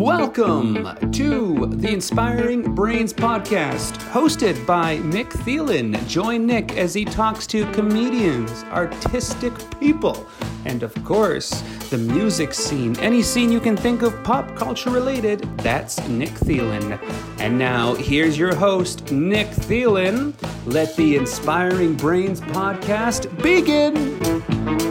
Welcome 0.00 1.12
to 1.12 1.66
the 1.66 1.92
Inspiring 1.92 2.74
Brains 2.74 3.12
podcast, 3.12 3.98
hosted 4.10 4.64
by 4.64 4.96
Nick 4.96 5.28
Thielen. 5.28 6.08
Join 6.08 6.46
Nick 6.46 6.78
as 6.78 6.94
he 6.94 7.04
talks 7.04 7.46
to 7.48 7.70
comedians, 7.72 8.64
artistic 8.72 9.52
people, 9.78 10.26
and 10.64 10.82
of 10.82 10.94
course, 11.04 11.50
the 11.90 11.98
music 11.98 12.54
scene. 12.54 12.98
Any 13.00 13.22
scene 13.22 13.52
you 13.52 13.60
can 13.60 13.76
think 13.76 14.00
of 14.00 14.24
pop 14.24 14.56
culture 14.56 14.88
related, 14.88 15.42
that's 15.58 15.98
Nick 16.08 16.30
Thielen. 16.30 16.98
And 17.38 17.58
now, 17.58 17.94
here's 17.94 18.38
your 18.38 18.54
host, 18.54 19.12
Nick 19.12 19.48
Thielen. 19.48 20.32
Let 20.64 20.96
the 20.96 21.16
Inspiring 21.16 21.94
Brains 21.94 22.40
podcast 22.40 23.28
begin. 23.42 24.89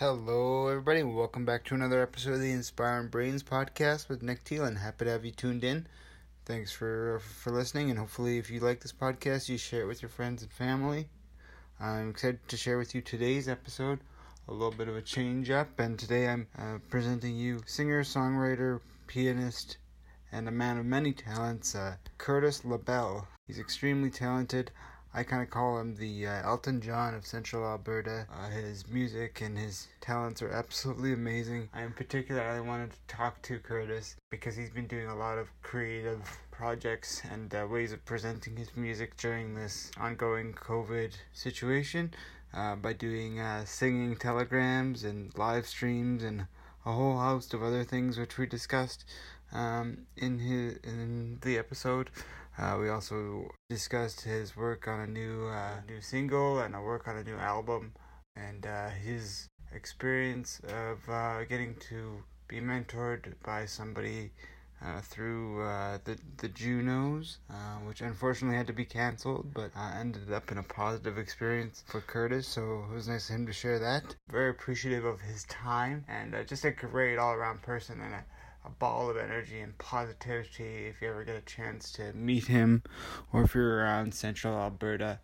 Hello, 0.00 0.68
everybody, 0.68 1.00
and 1.00 1.14
welcome 1.14 1.44
back 1.44 1.62
to 1.64 1.74
another 1.74 2.00
episode 2.00 2.32
of 2.32 2.40
the 2.40 2.52
Inspiring 2.52 3.08
Brains 3.08 3.42
podcast 3.42 4.08
with 4.08 4.22
Nick 4.22 4.42
Thielen. 4.44 4.78
Happy 4.78 5.04
to 5.04 5.10
have 5.10 5.26
you 5.26 5.30
tuned 5.30 5.62
in. 5.62 5.86
Thanks 6.46 6.72
for 6.72 7.20
for 7.20 7.50
listening, 7.50 7.90
and 7.90 7.98
hopefully, 7.98 8.38
if 8.38 8.50
you 8.50 8.60
like 8.60 8.80
this 8.80 8.94
podcast, 8.94 9.50
you 9.50 9.58
share 9.58 9.82
it 9.82 9.86
with 9.86 10.00
your 10.00 10.08
friends 10.08 10.42
and 10.42 10.50
family. 10.50 11.10
I'm 11.78 12.08
excited 12.08 12.40
to 12.48 12.56
share 12.56 12.78
with 12.78 12.94
you 12.94 13.02
today's 13.02 13.46
episode, 13.46 13.98
a 14.48 14.54
little 14.54 14.70
bit 14.70 14.88
of 14.88 14.96
a 14.96 15.02
change 15.02 15.50
up, 15.50 15.78
and 15.78 15.98
today 15.98 16.28
I'm 16.28 16.46
uh, 16.56 16.78
presenting 16.88 17.36
you 17.36 17.60
singer, 17.66 18.02
songwriter, 18.02 18.80
pianist, 19.06 19.76
and 20.32 20.48
a 20.48 20.50
man 20.50 20.78
of 20.78 20.86
many 20.86 21.12
talents, 21.12 21.74
uh, 21.74 21.96
Curtis 22.16 22.64
LaBelle. 22.64 23.28
He's 23.46 23.58
extremely 23.58 24.08
talented. 24.08 24.70
I 25.12 25.24
kind 25.24 25.42
of 25.42 25.50
call 25.50 25.80
him 25.80 25.96
the 25.96 26.28
uh, 26.28 26.46
Elton 26.46 26.80
John 26.80 27.14
of 27.14 27.26
Central 27.26 27.64
Alberta. 27.64 28.26
Uh, 28.32 28.48
his 28.50 28.86
music 28.88 29.40
and 29.40 29.58
his 29.58 29.88
talents 30.00 30.40
are 30.40 30.50
absolutely 30.50 31.12
amazing. 31.20 31.68
I, 31.74 31.82
in 31.82 31.92
particular, 31.92 32.42
I 32.42 32.60
wanted 32.60 32.92
to 32.92 32.98
talk 33.08 33.42
to 33.42 33.58
Curtis 33.58 34.14
because 34.30 34.54
he's 34.54 34.70
been 34.70 34.86
doing 34.86 35.08
a 35.08 35.16
lot 35.16 35.36
of 35.38 35.48
creative 35.62 36.38
projects 36.52 37.22
and 37.28 37.52
uh, 37.52 37.66
ways 37.68 37.92
of 37.92 38.04
presenting 38.04 38.56
his 38.56 38.76
music 38.76 39.16
during 39.16 39.54
this 39.54 39.90
ongoing 39.98 40.52
COVID 40.52 41.12
situation 41.32 42.14
uh, 42.54 42.76
by 42.76 42.92
doing 42.92 43.40
uh, 43.40 43.64
singing 43.64 44.14
telegrams 44.14 45.02
and 45.02 45.36
live 45.36 45.66
streams 45.66 46.22
and 46.22 46.46
a 46.86 46.92
whole 46.92 47.18
host 47.18 47.52
of 47.52 47.62
other 47.62 47.82
things 47.82 48.16
which 48.16 48.38
we 48.38 48.46
discussed 48.46 49.04
um, 49.52 50.06
in 50.16 50.38
his 50.38 50.76
in 50.84 51.38
the 51.42 51.58
episode. 51.58 52.10
Uh, 52.60 52.76
we 52.78 52.90
also 52.90 53.50
discussed 53.70 54.20
his 54.20 54.54
work 54.54 54.86
on 54.86 55.00
a 55.00 55.06
new 55.06 55.46
uh, 55.46 55.80
new 55.88 55.98
single 55.98 56.58
and 56.58 56.74
a 56.74 56.80
work 56.80 57.08
on 57.08 57.16
a 57.16 57.24
new 57.24 57.36
album, 57.36 57.90
and 58.36 58.66
uh, 58.66 58.90
his 58.90 59.48
experience 59.72 60.60
of 60.68 60.98
uh, 61.08 61.42
getting 61.44 61.74
to 61.76 62.22
be 62.48 62.60
mentored 62.60 63.32
by 63.42 63.64
somebody 63.64 64.30
uh, 64.84 65.00
through 65.00 65.62
uh, 65.62 65.96
the 66.04 66.18
the 66.36 66.48
Junos, 66.48 67.38
which 67.86 68.02
unfortunately 68.02 68.58
had 68.58 68.66
to 68.66 68.74
be 68.74 68.84
canceled, 68.84 69.54
but 69.54 69.70
ended 69.96 70.30
up 70.30 70.52
in 70.52 70.58
a 70.58 70.62
positive 70.62 71.16
experience 71.16 71.82
for 71.86 72.02
Curtis. 72.02 72.46
So 72.46 72.84
it 72.90 72.94
was 72.94 73.08
nice 73.08 73.30
of 73.30 73.36
him 73.36 73.46
to 73.46 73.54
share 73.54 73.78
that. 73.78 74.16
Very 74.28 74.50
appreciative 74.50 75.06
of 75.06 75.22
his 75.22 75.44
time 75.44 76.04
and 76.08 76.36
just 76.46 76.66
a 76.66 76.72
great 76.72 77.16
all 77.16 77.32
around 77.32 77.62
person 77.62 78.02
and. 78.02 78.16
A 78.64 78.70
ball 78.70 79.08
of 79.10 79.16
energy 79.16 79.60
and 79.60 79.76
positivity 79.78 80.86
if 80.86 81.00
you 81.00 81.08
ever 81.08 81.24
get 81.24 81.36
a 81.36 81.40
chance 81.40 81.90
to 81.92 82.12
meet 82.12 82.46
him 82.46 82.82
or 83.32 83.44
if 83.44 83.54
you're 83.54 83.78
around 83.78 84.14
central 84.14 84.54
Alberta. 84.54 85.18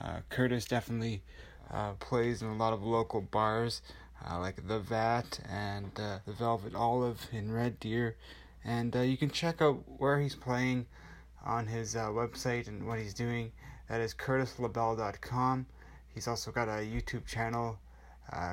Uh, 0.00 0.20
Curtis 0.30 0.64
definitely 0.64 1.22
uh, 1.70 1.92
plays 1.94 2.42
in 2.42 2.48
a 2.48 2.56
lot 2.56 2.72
of 2.72 2.82
local 2.82 3.20
bars 3.20 3.82
uh, 4.28 4.38
like 4.38 4.66
The 4.66 4.80
Vat 4.80 5.40
and 5.48 5.90
uh, 5.98 6.18
The 6.26 6.32
Velvet 6.32 6.74
Olive 6.74 7.28
in 7.32 7.52
Red 7.52 7.78
Deer. 7.78 8.16
And 8.64 8.94
uh, 8.94 9.00
you 9.00 9.16
can 9.16 9.30
check 9.30 9.60
out 9.60 9.82
where 9.98 10.20
he's 10.20 10.34
playing 10.34 10.86
on 11.44 11.66
his 11.66 11.96
uh, 11.96 12.06
website 12.06 12.68
and 12.68 12.86
what 12.86 12.98
he's 12.98 13.14
doing. 13.14 13.52
That 13.88 14.00
is 14.00 14.14
curtislabelle.com. 14.14 15.66
He's 16.14 16.28
also 16.28 16.50
got 16.50 16.68
a 16.68 16.82
YouTube 16.82 17.26
channel 17.26 17.78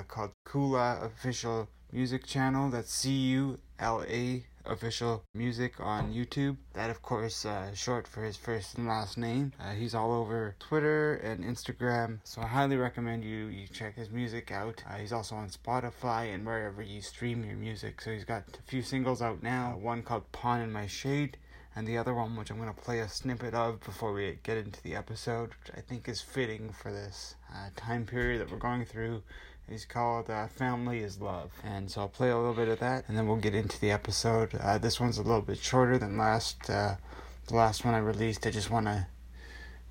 called 0.07 0.31
Kula 0.45 1.03
Official 1.05 1.69
Music 1.91 2.25
Channel. 2.25 2.69
That's 2.69 2.93
C 2.93 3.11
U 3.11 3.59
L 3.79 4.03
A 4.07 4.43
official 4.65 5.23
music 5.33 5.79
on 5.79 6.13
YouTube. 6.13 6.57
That, 6.73 6.89
of 6.91 7.01
course, 7.01 7.45
uh, 7.45 7.73
short 7.73 8.07
for 8.07 8.23
his 8.23 8.37
first 8.37 8.77
and 8.77 8.87
last 8.87 9.17
name. 9.17 9.53
Uh, 9.59 9.71
he's 9.71 9.95
all 9.95 10.11
over 10.11 10.55
Twitter 10.59 11.15
and 11.15 11.43
Instagram, 11.43 12.19
so 12.23 12.41
I 12.41 12.47
highly 12.47 12.75
recommend 12.75 13.23
you 13.23 13.45
you 13.45 13.67
check 13.67 13.95
his 13.95 14.11
music 14.11 14.51
out. 14.51 14.83
Uh, 14.87 14.97
he's 14.97 15.13
also 15.13 15.35
on 15.35 15.49
Spotify 15.49 16.33
and 16.33 16.45
wherever 16.45 16.81
you 16.81 17.01
stream 17.01 17.43
your 17.43 17.57
music. 17.57 18.01
So 18.01 18.11
he's 18.11 18.25
got 18.25 18.43
a 18.59 18.69
few 18.69 18.83
singles 18.83 19.21
out 19.21 19.41
now. 19.41 19.77
One 19.81 20.03
called 20.03 20.31
Pawn 20.31 20.61
in 20.61 20.71
My 20.71 20.85
Shade. 20.85 21.37
And 21.75 21.87
the 21.87 21.99
other 21.99 22.15
one, 22.15 22.35
which 22.35 22.49
I'm 22.49 22.57
going 22.57 22.73
to 22.73 22.81
play 22.81 22.99
a 22.99 23.07
snippet 23.07 23.53
of 23.53 23.79
before 23.81 24.11
we 24.11 24.39
get 24.43 24.57
into 24.57 24.81
the 24.81 24.95
episode, 24.95 25.49
which 25.49 25.77
I 25.77 25.81
think 25.81 26.09
is 26.09 26.19
fitting 26.19 26.71
for 26.73 26.91
this 26.91 27.35
uh, 27.53 27.69
time 27.75 28.05
period 28.05 28.41
that 28.41 28.51
we're 28.51 28.57
going 28.57 28.85
through, 28.85 29.21
is 29.71 29.85
called 29.85 30.29
uh, 30.29 30.47
Family 30.47 30.99
is 30.99 31.21
Love. 31.21 31.51
And 31.63 31.89
so 31.89 32.01
I'll 32.01 32.09
play 32.09 32.29
a 32.29 32.37
little 32.37 32.53
bit 32.53 32.67
of 32.67 32.79
that 32.79 33.05
and 33.07 33.17
then 33.17 33.27
we'll 33.27 33.37
get 33.37 33.53
into 33.53 33.79
the 33.79 33.91
episode. 33.91 34.55
Uh, 34.55 34.77
this 34.77 34.99
one's 34.99 35.17
a 35.17 35.23
little 35.23 35.41
bit 35.41 35.59
shorter 35.59 35.97
than 35.97 36.17
last 36.17 36.69
uh, 36.69 36.95
the 37.47 37.55
last 37.55 37.85
one 37.85 37.93
I 37.93 37.99
released. 37.99 38.45
I 38.45 38.51
just 38.51 38.71
want 38.71 38.87
to 38.87 39.07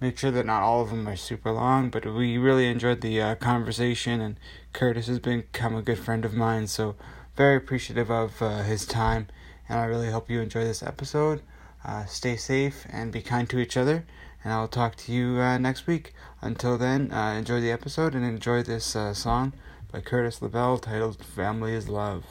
make 0.01 0.19
sure 0.19 0.31
that 0.31 0.47
not 0.47 0.63
all 0.63 0.83
of 0.83 0.91
them 0.91 1.09
are 1.09 1.17
super 1.17 1.53
long, 1.53 1.91
but 1.91 2.05
we 2.05 2.39
really 2.39 2.67
enjoyed 2.67 3.01
the 3.01 3.21
uh, 3.21 3.35
conversation 3.37 4.21
and 4.21 4.39
Curtis 4.73 5.07
has 5.07 5.19
become 5.19 5.75
a 5.75 5.83
good 5.83 5.99
friend 5.99 6.25
of 6.25 6.35
mine, 6.35 6.67
so 6.67 6.97
very 7.37 7.57
appreciative 7.57 8.11
of 8.11 8.41
uh, 8.43 8.63
his 8.63 8.87
time 8.87 9.29
and 9.69 9.79
I 9.79 9.85
really 9.85 10.11
hope 10.11 10.31
you 10.31 10.41
enjoy 10.41 10.65
this 10.65 10.83
episode. 10.83 11.43
Uh, 11.85 12.05
stay 12.07 12.37
safe 12.37 12.87
and 12.91 13.13
be 13.13 13.23
kind 13.23 13.49
to 13.51 13.59
each 13.59 13.77
other 13.77 14.05
and 14.45 14.53
I'll 14.53 14.69
talk 14.69 14.97
to 14.97 15.13
you 15.13 15.41
uh, 15.41 15.59
next 15.59 15.87
week. 15.87 16.15
Until 16.41 16.79
then, 16.79 17.11
uh, 17.13 17.35
enjoy 17.37 17.61
the 17.61 17.73
episode 17.73 18.15
and 18.15 18.25
enjoy 18.25 18.63
this 18.63 18.95
uh, 18.95 19.13
song 19.15 19.53
by 19.91 20.01
Curtis 20.01 20.41
LaBelle 20.41 20.79
titled 20.79 21.25
Family 21.25 21.75
is 21.75 21.89
Love. 21.89 22.25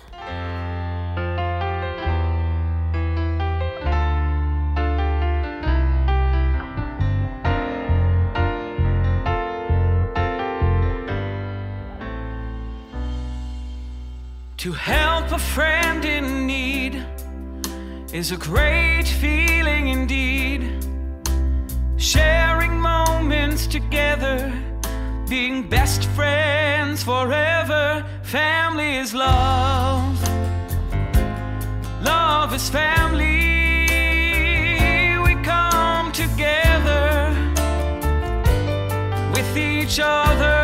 To 14.57 14.73
help 14.73 15.31
a 15.31 15.39
friend 15.39 16.03
in 16.03 16.47
need 16.47 17.05
is 18.11 18.31
a 18.31 18.37
great 18.37 19.07
feeling 19.07 19.89
indeed. 19.89 20.96
Sharing 21.97 22.79
moments 22.79 23.65
together, 23.65 24.53
being 25.27 25.67
best 25.67 26.05
friends 26.09 27.03
forever. 27.03 28.05
Family 28.21 28.97
is 28.97 29.15
love. 29.15 30.21
Love 32.03 32.53
is 32.53 32.69
family. 32.69 33.87
We 35.25 35.35
come 35.43 36.11
together 36.11 37.35
with 39.33 39.57
each 39.57 39.99
other. 39.99 40.56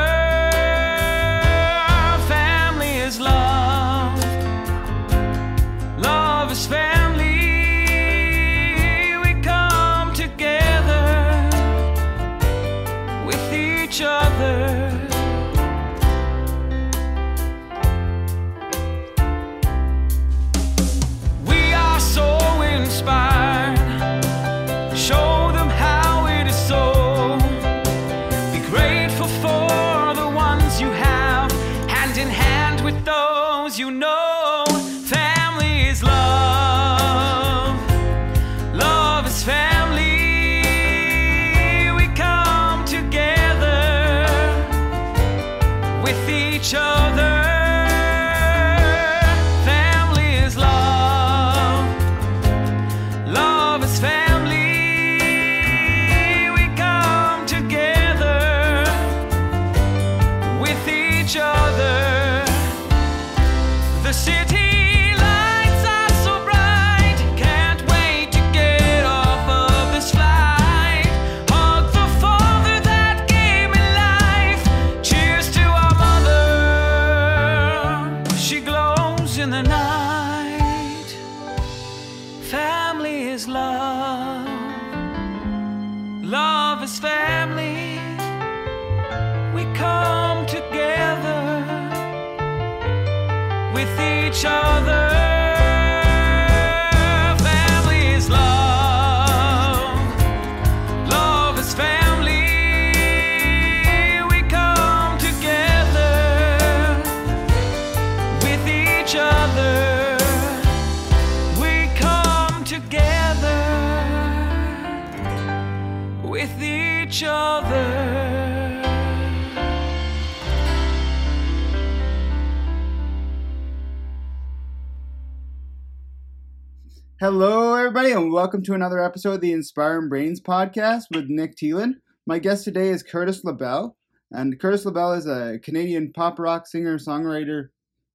Welcome 128.33 128.63
to 128.63 128.74
another 128.74 129.00
episode 129.00 129.35
of 129.35 129.41
the 129.41 129.51
Inspiring 129.51 130.09
Brains 130.09 130.41
podcast 130.41 131.03
with 131.12 131.25
Nick 131.30 131.56
Thielen. 131.56 131.97
My 132.25 132.39
guest 132.39 132.63
today 132.63 132.89
is 132.89 133.03
Curtis 133.03 133.44
LaBelle, 133.44 133.95
and 134.31 134.59
Curtis 134.59 134.85
LaBelle 134.85 135.13
is 135.13 135.27
a 135.27 135.59
Canadian 135.62 136.12
pop 136.12 136.39
rock 136.39 136.65
singer, 136.65 136.97
songwriter, 136.97 137.68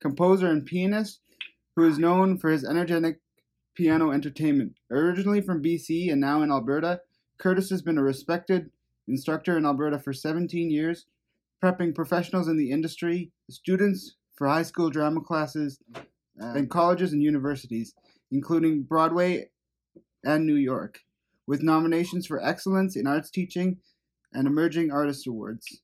composer, 0.02 0.48
and 0.48 0.66
pianist 0.66 1.20
who 1.76 1.86
is 1.86 2.00
known 2.00 2.36
for 2.36 2.50
his 2.50 2.64
energetic 2.64 3.20
piano 3.76 4.10
entertainment. 4.10 4.72
Originally 4.90 5.40
from 5.40 5.62
BC 5.62 6.10
and 6.10 6.20
now 6.20 6.42
in 6.42 6.50
Alberta, 6.50 7.00
Curtis 7.38 7.70
has 7.70 7.80
been 7.80 7.96
a 7.96 8.02
respected 8.02 8.70
instructor 9.06 9.56
in 9.56 9.64
Alberta 9.64 10.00
for 10.00 10.12
17 10.12 10.68
years, 10.68 11.06
prepping 11.62 11.94
professionals 11.94 12.48
in 12.48 12.56
the 12.56 12.72
industry, 12.72 13.30
students 13.48 14.16
for 14.34 14.48
high 14.48 14.64
school 14.64 14.90
drama 14.90 15.20
classes, 15.20 15.78
and 16.40 16.68
colleges 16.68 17.12
and 17.12 17.22
universities 17.22 17.94
including 18.30 18.82
Broadway 18.82 19.48
and 20.24 20.46
New 20.46 20.56
York, 20.56 21.00
with 21.46 21.62
nominations 21.62 22.26
for 22.26 22.42
Excellence 22.44 22.96
in 22.96 23.06
Arts 23.06 23.30
Teaching 23.30 23.78
and 24.32 24.46
Emerging 24.46 24.90
Artist 24.90 25.26
Awards 25.26 25.80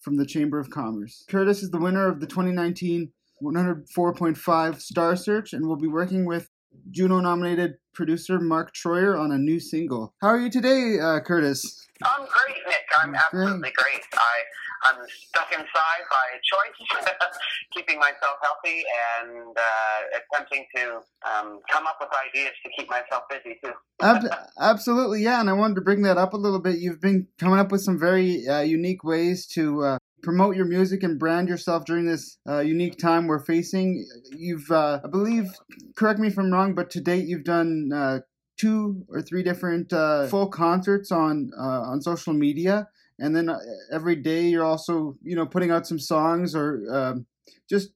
from 0.00 0.16
the 0.16 0.26
Chamber 0.26 0.58
of 0.58 0.70
Commerce. 0.70 1.24
Curtis 1.28 1.62
is 1.62 1.70
the 1.70 1.78
winner 1.78 2.08
of 2.08 2.20
the 2.20 2.26
2019 2.26 3.12
104.5 3.42 4.80
Star 4.80 5.16
Search 5.16 5.52
and 5.52 5.66
will 5.66 5.76
be 5.76 5.88
working 5.88 6.24
with 6.24 6.48
Juno 6.90 7.20
nominated 7.20 7.74
producer 7.92 8.40
Mark 8.40 8.74
Troyer 8.74 9.18
on 9.18 9.32
a 9.32 9.38
new 9.38 9.60
single. 9.60 10.14
How 10.20 10.28
are 10.28 10.38
you 10.38 10.50
today, 10.50 10.98
uh, 11.00 11.20
Curtis? 11.20 11.86
I'm 12.02 12.20
great, 12.20 12.58
Nick. 12.66 12.84
I'm 12.98 13.14
absolutely 13.14 13.72
great. 13.76 14.02
I 14.12 14.42
I'm 14.84 14.96
stuck 15.08 15.50
inside 15.52 16.04
by 16.10 16.26
choice, 16.42 17.06
keeping 17.74 17.98
myself 17.98 18.36
healthy 18.42 18.82
and 19.24 19.56
uh, 19.56 20.18
attempting 20.18 20.66
to 20.76 21.00
um, 21.24 21.60
come 21.70 21.86
up 21.86 21.96
with 22.00 22.10
ideas 22.28 22.52
to 22.64 22.70
keep 22.76 22.90
myself 22.90 23.24
busy 23.30 23.58
too. 23.64 23.72
Ab- 24.02 24.30
absolutely, 24.60 25.22
yeah. 25.22 25.40
And 25.40 25.48
I 25.48 25.54
wanted 25.54 25.76
to 25.76 25.80
bring 25.80 26.02
that 26.02 26.18
up 26.18 26.34
a 26.34 26.36
little 26.36 26.60
bit. 26.60 26.78
You've 26.78 27.00
been 27.00 27.26
coming 27.38 27.58
up 27.58 27.72
with 27.72 27.80
some 27.80 27.98
very 27.98 28.46
uh, 28.46 28.60
unique 28.60 29.04
ways 29.04 29.46
to 29.48 29.82
uh, 29.82 29.98
promote 30.22 30.56
your 30.56 30.66
music 30.66 31.02
and 31.02 31.18
brand 31.18 31.48
yourself 31.48 31.84
during 31.84 32.06
this 32.06 32.38
uh, 32.48 32.60
unique 32.60 32.98
time 32.98 33.26
we're 33.26 33.44
facing. 33.44 34.04
You've, 34.32 34.70
uh, 34.70 35.00
I 35.04 35.08
believe, 35.08 35.52
correct 35.96 36.18
me 36.18 36.28
if 36.28 36.38
I'm 36.38 36.52
wrong, 36.52 36.74
but 36.74 36.90
to 36.90 37.00
date 37.00 37.26
you've 37.26 37.44
done 37.44 37.90
uh, 37.94 38.18
two 38.58 39.04
or 39.08 39.22
three 39.22 39.42
different 39.42 39.92
uh, 39.92 40.26
full 40.26 40.48
concerts 40.48 41.12
on 41.12 41.50
uh, 41.58 41.82
on 41.82 42.00
social 42.00 42.32
media, 42.32 42.88
and 43.18 43.34
then 43.34 43.48
uh, 43.48 43.58
every 43.92 44.16
day 44.16 44.42
you're 44.42 44.64
also 44.64 45.16
you 45.22 45.36
know 45.36 45.46
putting 45.46 45.70
out 45.70 45.86
some 45.86 45.98
songs 45.98 46.54
or 46.54 46.84
um, 46.90 47.26
just 47.68 47.90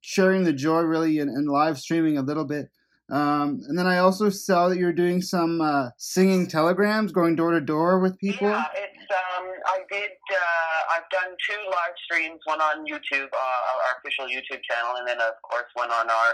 sharing 0.00 0.44
the 0.44 0.52
joy 0.52 0.80
really 0.80 1.18
and, 1.18 1.30
and 1.30 1.48
live 1.48 1.78
streaming 1.78 2.18
a 2.18 2.22
little 2.22 2.44
bit. 2.44 2.70
Um, 3.10 3.62
and 3.68 3.78
then 3.78 3.86
I 3.86 3.98
also 3.98 4.30
saw 4.30 4.68
that 4.68 4.78
you're 4.78 4.92
doing 4.92 5.22
some 5.22 5.60
uh, 5.60 5.90
singing 5.96 6.46
telegrams, 6.46 7.12
going 7.12 7.36
door 7.36 7.52
to 7.52 7.60
door 7.60 8.00
with 8.00 8.18
people. 8.18 8.48
Yeah, 8.48 8.66
it's 8.74 9.06
um, 9.38 9.46
I 9.66 9.78
did. 9.90 10.10
Uh, 10.10 10.94
I've 10.94 11.08
done 11.10 11.30
two 11.38 11.62
live 11.70 11.94
streams, 12.02 12.40
one 12.44 12.60
on 12.60 12.84
YouTube, 12.84 13.30
uh, 13.30 13.70
our 13.86 13.98
official 14.02 14.26
YouTube 14.26 14.58
channel, 14.66 14.98
and 14.98 15.06
then 15.06 15.18
of 15.18 15.38
course 15.42 15.70
one 15.74 15.90
on 15.90 16.10
our 16.10 16.30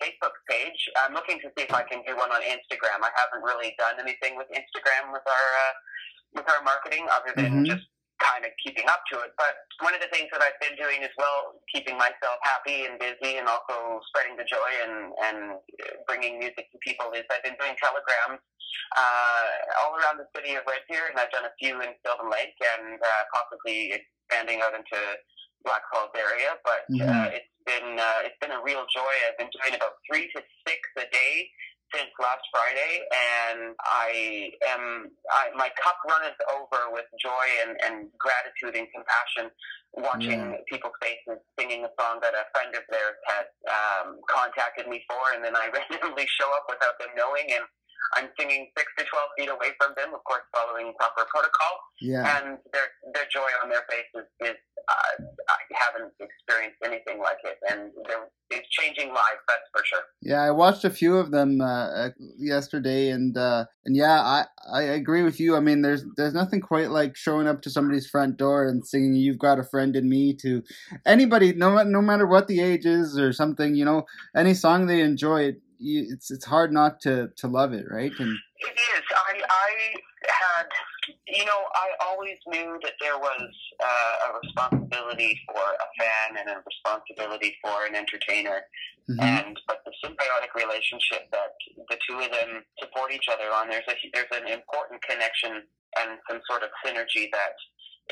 Facebook 0.00 0.36
page. 0.48 0.80
I'm 1.04 1.14
looking 1.14 1.40
to 1.40 1.48
see 1.56 1.64
if 1.64 1.72
I 1.72 1.84
can 1.84 2.02
do 2.06 2.16
one 2.16 2.32
on 2.32 2.40
Instagram. 2.40 3.00
I 3.00 3.12
haven't 3.16 3.44
really 3.44 3.72
done 3.78 3.96
anything 4.00 4.36
with 4.36 4.48
Instagram 4.52 5.12
with 5.12 5.24
our 5.24 5.46
uh, 5.56 5.72
with 6.34 6.48
our 6.48 6.62
marketing 6.62 7.06
other 7.10 7.32
than 7.36 7.62
Mhm. 7.62 7.66
just 7.66 7.86
kind 8.20 8.44
of 8.44 8.52
keeping 8.62 8.84
up 8.88 9.00
to 9.10 9.18
it. 9.24 9.32
But 9.38 9.56
one 9.80 9.94
of 9.94 10.00
the 10.00 10.08
things 10.12 10.28
that 10.32 10.42
I've 10.44 10.60
been 10.60 10.76
doing 10.76 11.02
as 11.02 11.10
well, 11.16 11.56
keeping 11.72 11.96
myself 11.96 12.38
happy 12.42 12.84
and 12.84 12.98
busy, 13.00 13.38
and 13.38 13.48
also 13.48 14.00
spreading 14.12 14.36
the 14.36 14.44
joy 14.44 14.70
and 14.84 15.12
and 15.24 15.38
bringing 16.06 16.38
music 16.38 16.70
to 16.72 16.78
people, 16.84 17.12
is 17.12 17.24
I've 17.32 17.42
been 17.42 17.56
doing 17.58 17.74
telegrams 17.80 18.40
uh, 18.96 19.46
all 19.80 19.96
around 19.96 20.18
the 20.18 20.28
city 20.36 20.54
of 20.54 20.62
Red 20.66 20.84
Deer, 20.90 21.08
and 21.10 21.18
I've 21.18 21.30
done 21.32 21.44
a 21.46 21.54
few 21.58 21.80
in 21.80 21.94
Sylvan 22.04 22.30
Lake, 22.30 22.56
and 22.60 23.00
uh, 23.00 23.22
possibly 23.32 23.92
expanding 23.96 24.60
out 24.62 24.74
into 24.74 24.98
Black 25.64 25.82
Falls 25.92 26.12
area. 26.14 26.56
But 26.64 26.86
uh, 26.92 27.28
Mhm. 27.28 27.32
it's 27.34 27.52
been 27.66 27.98
uh, 27.98 28.20
it's 28.28 28.38
been 28.40 28.52
a 28.52 28.62
real 28.62 28.84
joy. 28.92 29.14
I've 29.28 29.38
been 29.38 29.50
doing 29.52 29.74
about 29.76 29.96
three 30.10 30.30
to 30.36 30.42
six 30.66 30.80
a 30.98 31.06
day 31.10 31.50
since 31.94 32.10
last 32.30 32.46
Friday, 32.54 33.02
and 33.10 33.74
I 33.82 34.54
am 34.70 35.10
I, 35.34 35.50
my 35.58 35.66
cup 35.82 35.98
runneth 36.06 36.38
over 36.54 36.94
with 36.94 37.10
joy 37.18 37.46
and, 37.66 37.74
and 37.82 38.06
gratitude 38.18 38.78
and 38.78 38.86
compassion 38.94 39.50
watching 39.98 40.62
people's 40.70 40.94
faces 41.02 41.42
singing 41.58 41.82
a 41.82 41.90
song 41.98 42.22
that 42.22 42.30
a 42.38 42.46
friend 42.54 42.70
of 42.78 42.86
theirs 42.94 43.18
had 43.26 43.50
um, 43.66 44.22
contacted 44.30 44.86
me 44.86 45.02
for, 45.10 45.18
and 45.34 45.42
then 45.42 45.58
I 45.58 45.66
randomly 45.74 46.26
show 46.38 46.46
up 46.54 46.70
without 46.70 46.94
them 47.02 47.10
knowing, 47.18 47.50
and 47.50 47.66
I'm 48.14 48.30
singing 48.38 48.70
six 48.78 48.86
to 48.98 49.04
twelve 49.10 49.34
feet 49.34 49.50
away 49.50 49.74
from 49.82 49.98
them, 49.98 50.14
of 50.14 50.22
course, 50.22 50.46
following 50.54 50.94
proper 51.02 51.26
protocol, 51.26 51.74
Yeah. 51.98 52.22
and 52.38 52.62
their 52.70 52.94
their 53.10 53.26
joy 53.26 53.50
on 53.58 53.66
their 53.74 53.82
faces 53.90 54.30
is 54.46 54.58
uh, 54.86 55.14
I 55.50 55.58
haven't 55.74 56.14
experienced 56.22 56.78
anything 56.86 57.18
like 57.18 57.42
it, 57.42 57.58
and 57.70 57.90
they're, 58.06 58.29
changing 58.70 59.08
lives, 59.08 59.42
that's 59.48 59.68
for 59.72 59.84
sure. 59.84 60.02
Yeah, 60.22 60.42
I 60.42 60.50
watched 60.50 60.84
a 60.84 60.90
few 60.90 61.16
of 61.16 61.30
them 61.30 61.60
uh, 61.60 62.08
yesterday, 62.38 63.10
and 63.10 63.36
uh, 63.36 63.66
and 63.84 63.96
yeah, 63.96 64.20
I, 64.20 64.44
I 64.72 64.82
agree 64.82 65.22
with 65.22 65.40
you. 65.40 65.56
I 65.56 65.60
mean, 65.60 65.82
there's 65.82 66.04
there's 66.16 66.34
nothing 66.34 66.60
quite 66.60 66.90
like 66.90 67.16
showing 67.16 67.46
up 67.46 67.62
to 67.62 67.70
somebody's 67.70 68.08
front 68.08 68.36
door 68.36 68.68
and 68.68 68.86
singing 68.86 69.14
"You've 69.14 69.38
Got 69.38 69.58
a 69.58 69.64
Friend 69.64 69.94
in 69.94 70.08
Me" 70.08 70.34
to 70.42 70.62
anybody, 71.04 71.52
no 71.52 71.82
no 71.82 72.00
matter 72.00 72.26
what 72.26 72.48
the 72.48 72.60
age 72.60 72.86
is 72.86 73.18
or 73.18 73.32
something. 73.32 73.74
You 73.74 73.84
know, 73.84 74.04
any 74.36 74.54
song 74.54 74.86
they 74.86 75.00
enjoy, 75.00 75.42
it, 75.42 75.56
it's 75.80 76.30
it's 76.30 76.44
hard 76.44 76.72
not 76.72 77.00
to 77.00 77.28
to 77.36 77.48
love 77.48 77.72
it, 77.72 77.86
right? 77.90 78.12
And 78.18 78.30
It 78.60 78.72
is. 78.72 79.04
I 79.28 79.40
I 79.48 79.94
had, 80.28 80.66
you 81.32 81.44
know, 81.44 81.60
I 81.74 81.88
always 82.06 82.36
knew 82.46 82.78
that 82.82 82.94
there 83.00 83.18
was 83.18 83.50
uh, 83.82 84.14
a 84.26 84.38
responsibility 84.42 85.38
for 85.46 85.60
a 85.62 85.88
fan 85.98 86.36
and 86.38 86.48
a 86.50 86.62
responsibility 86.66 87.56
for 87.62 87.86
an 87.86 87.94
entertainer, 87.94 88.62
mhm. 89.08 89.20
and 89.22 89.58
but 89.66 89.82
the 89.84 89.92
symbiotic 90.04 90.54
relationship 90.54 91.30
that 91.32 91.54
the 91.88 91.98
two 92.08 92.18
of 92.18 92.30
them 92.30 92.64
support 92.80 93.12
each 93.12 93.28
other 93.30 93.50
on. 93.54 93.68
There's 93.68 93.86
a 93.88 93.94
there's 94.12 94.32
an 94.32 94.48
important 94.48 95.02
connection 95.02 95.62
and 95.98 96.18
some 96.28 96.40
sort 96.48 96.62
of 96.62 96.70
synergy 96.84 97.30
that 97.32 97.54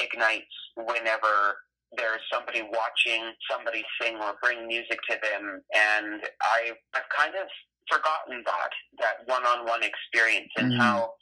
ignites 0.02 0.54
whenever 0.76 1.58
there's 1.96 2.20
somebody 2.32 2.62
watching 2.62 3.32
somebody 3.50 3.82
sing 4.00 4.16
or 4.16 4.34
bring 4.42 4.66
music 4.66 4.98
to 5.10 5.16
them, 5.22 5.62
and 5.74 6.22
I 6.42 6.72
I've 6.94 7.08
kind 7.16 7.34
of 7.34 7.48
forgotten 7.90 8.42
that 8.44 8.70
that 9.00 9.16
one-on-one 9.26 9.82
experience 9.82 10.52
and 10.58 10.72
Mhm. 10.72 10.78
how 10.78 11.14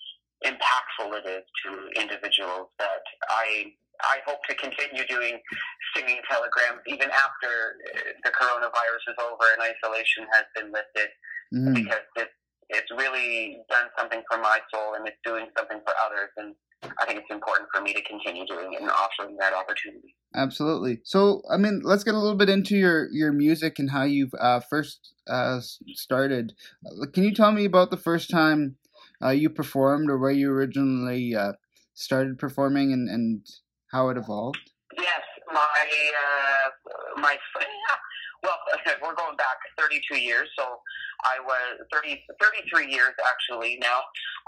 impactful 0.44 1.16
it 1.16 1.26
is 1.26 1.44
to 1.64 2.00
individuals 2.00 2.68
that 2.78 3.02
I 3.28 3.72
I 4.02 4.20
hope 4.26 4.44
to 4.48 4.54
continue 4.54 5.06
doing 5.08 5.40
singing 5.94 6.18
telegrams 6.30 6.80
even 6.86 7.08
after 7.08 7.80
uh, 7.96 8.12
the 8.24 8.30
coronavirus 8.30 9.04
is 9.08 9.16
over 9.18 9.44
and 9.56 9.62
isolation 9.62 10.26
has 10.32 10.44
been 10.54 10.70
lifted 10.72 11.08
Mhm. 11.54 11.74
because 11.74 12.04
it, 12.16 12.28
it's 12.68 12.90
really 12.90 13.62
done 13.70 13.88
something 13.96 14.22
for 14.30 14.38
my 14.38 14.60
soul 14.74 14.94
and 14.94 15.06
it's 15.08 15.16
doing 15.24 15.46
something 15.56 15.80
for 15.86 15.94
others 16.04 16.30
and 16.36 16.54
I 16.98 17.06
think 17.06 17.20
it's 17.20 17.30
important 17.30 17.68
for 17.74 17.80
me 17.80 17.94
to 17.94 18.02
continue 18.02 18.44
doing 18.46 18.74
it 18.74 18.82
and 18.82 18.90
offering 18.90 19.36
that 19.38 19.54
opportunity. 19.54 20.14
Absolutely. 20.34 21.00
So, 21.04 21.42
I 21.50 21.56
mean, 21.56 21.80
let's 21.82 22.04
get 22.04 22.14
a 22.14 22.18
little 22.18 22.36
bit 22.36 22.50
into 22.50 22.76
your 22.76 23.08
your 23.12 23.32
music 23.32 23.78
and 23.78 23.90
how 23.90 24.02
you've 24.02 24.34
uh, 24.38 24.60
first 24.60 25.14
uh, 25.26 25.60
started. 25.94 26.52
Can 27.14 27.24
you 27.24 27.32
tell 27.34 27.50
me 27.52 27.64
about 27.64 27.90
the 27.90 27.96
first 27.96 28.28
time 28.28 28.76
uh, 29.22 29.30
you 29.30 29.50
performed, 29.50 30.10
or 30.10 30.18
where 30.18 30.30
you 30.30 30.50
originally 30.50 31.34
uh, 31.34 31.52
started 31.94 32.38
performing, 32.38 32.92
and, 32.92 33.08
and 33.08 33.46
how 33.92 34.08
it 34.08 34.16
evolved? 34.16 34.58
Yes, 34.96 35.22
my 35.52 35.60
uh, 35.62 37.20
my 37.20 37.36
well, 38.42 38.58
we're 39.02 39.14
going 39.14 39.36
back 39.36 39.56
32 39.78 40.18
years, 40.18 40.48
so 40.58 40.64
I 41.24 41.40
was 41.40 41.86
30, 41.92 42.22
33 42.40 42.92
years 42.92 43.14
actually. 43.26 43.78
Now, 43.80 44.00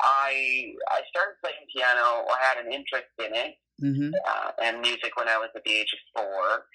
I 0.03 0.73
I 0.91 1.01
started 1.11 1.35
playing 1.43 1.67
piano. 1.75 2.25
I 2.29 2.39
had 2.41 2.65
an 2.65 2.73
interest 2.73 3.09
in 3.19 3.35
it, 3.35 3.55
Mm-hmm. 3.79 4.11
uh, 4.11 4.51
and 4.61 4.81
music 4.81 5.15
when 5.15 5.29
I 5.29 5.39
was 5.39 5.51
at 5.55 5.63
the 5.63 5.71
age 5.71 5.95
of 5.95 6.01
four. 6.11 6.67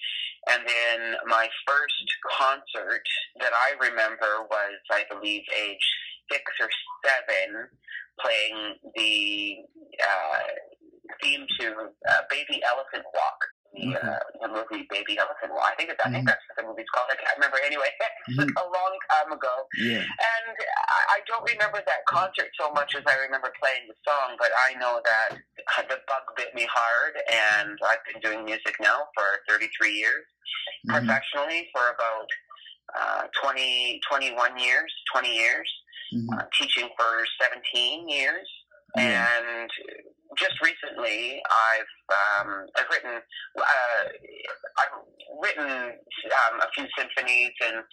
And 0.50 0.64
then 0.64 1.16
my 1.28 1.50
first 1.68 2.08
concert 2.40 3.04
that 3.42 3.52
I 3.52 3.76
remember 3.76 4.48
was, 4.50 4.80
I 4.90 5.04
believe, 5.12 5.44
age 5.52 5.84
six 6.32 6.44
or 6.60 6.70
seven, 7.06 7.68
playing 8.22 8.76
the 8.96 9.56
uh, 10.02 10.40
theme 11.22 11.46
to 11.60 11.68
uh, 11.74 12.22
Baby 12.30 12.62
Elephant 12.64 13.06
Walk. 13.14 13.40
The, 13.74 13.90
Okay. 13.90 14.06
uh, 14.06 14.22
the 14.46 14.50
movie 14.54 14.86
Baby 14.94 15.18
Elephant 15.18 15.50
Walk. 15.50 15.66
I 15.66 15.74
think 15.74 15.90
it's, 15.90 15.98
I 16.06 16.10
think 16.14 16.22
Mhm. 16.24 16.30
that's 16.30 16.46
what 16.46 16.58
the 16.62 16.64
movie's 16.70 16.86
called. 16.94 17.10
I 17.10 17.16
can't 17.18 17.34
remember. 17.42 17.58
Anyway, 17.66 17.90
Mhm. 18.30 18.46
a 18.54 18.66
long 18.70 18.94
time 19.10 19.32
ago. 19.34 19.66
Yeah. 19.82 19.98
And 20.06 20.54
I, 20.54 21.18
I 21.18 21.20
don't 21.26 21.42
remember 21.50 21.82
that 21.82 22.06
concert 22.06 22.54
so 22.54 22.70
much 22.72 22.94
as 22.94 23.02
I 23.10 23.18
remember 23.26 23.52
playing 23.60 23.88
the 23.90 23.96
song, 24.06 24.38
but 24.38 24.52
I 24.70 24.76
know 24.78 25.02
that 25.04 25.42
the 25.90 25.98
bug 26.06 26.26
bit 26.38 26.54
me 26.54 26.68
hard, 26.70 27.18
and 27.34 27.74
I've 27.90 28.06
been 28.14 28.22
doing 28.22 28.46
music 28.46 28.76
now 28.80 29.08
for 29.18 29.26
33 29.50 29.90
years, 29.98 30.26
Mhm. 30.86 30.94
professionally 30.94 31.70
for 31.74 31.90
about 31.90 32.30
uh, 32.94 33.24
20, 33.42 34.00
21 34.08 34.60
years, 34.60 34.94
20 35.12 35.34
years, 35.34 35.66
Mhm. 36.14 36.28
uh, 36.40 36.44
teaching 36.60 36.90
for 36.98 37.26
17 37.42 38.08
years, 38.08 38.48
Yeah. 38.96 39.28
and 39.42 39.70
just 40.38 40.58
recently 40.62 41.42
I've 41.50 41.94
um, 42.14 42.66
I've 42.78 42.90
written 42.92 43.22
uh, 43.58 44.04
I've 44.80 44.96
written 45.42 45.68
um, 45.70 46.56
a 46.62 46.68
few 46.76 46.86
symphonies 46.98 47.52
and 47.66 47.84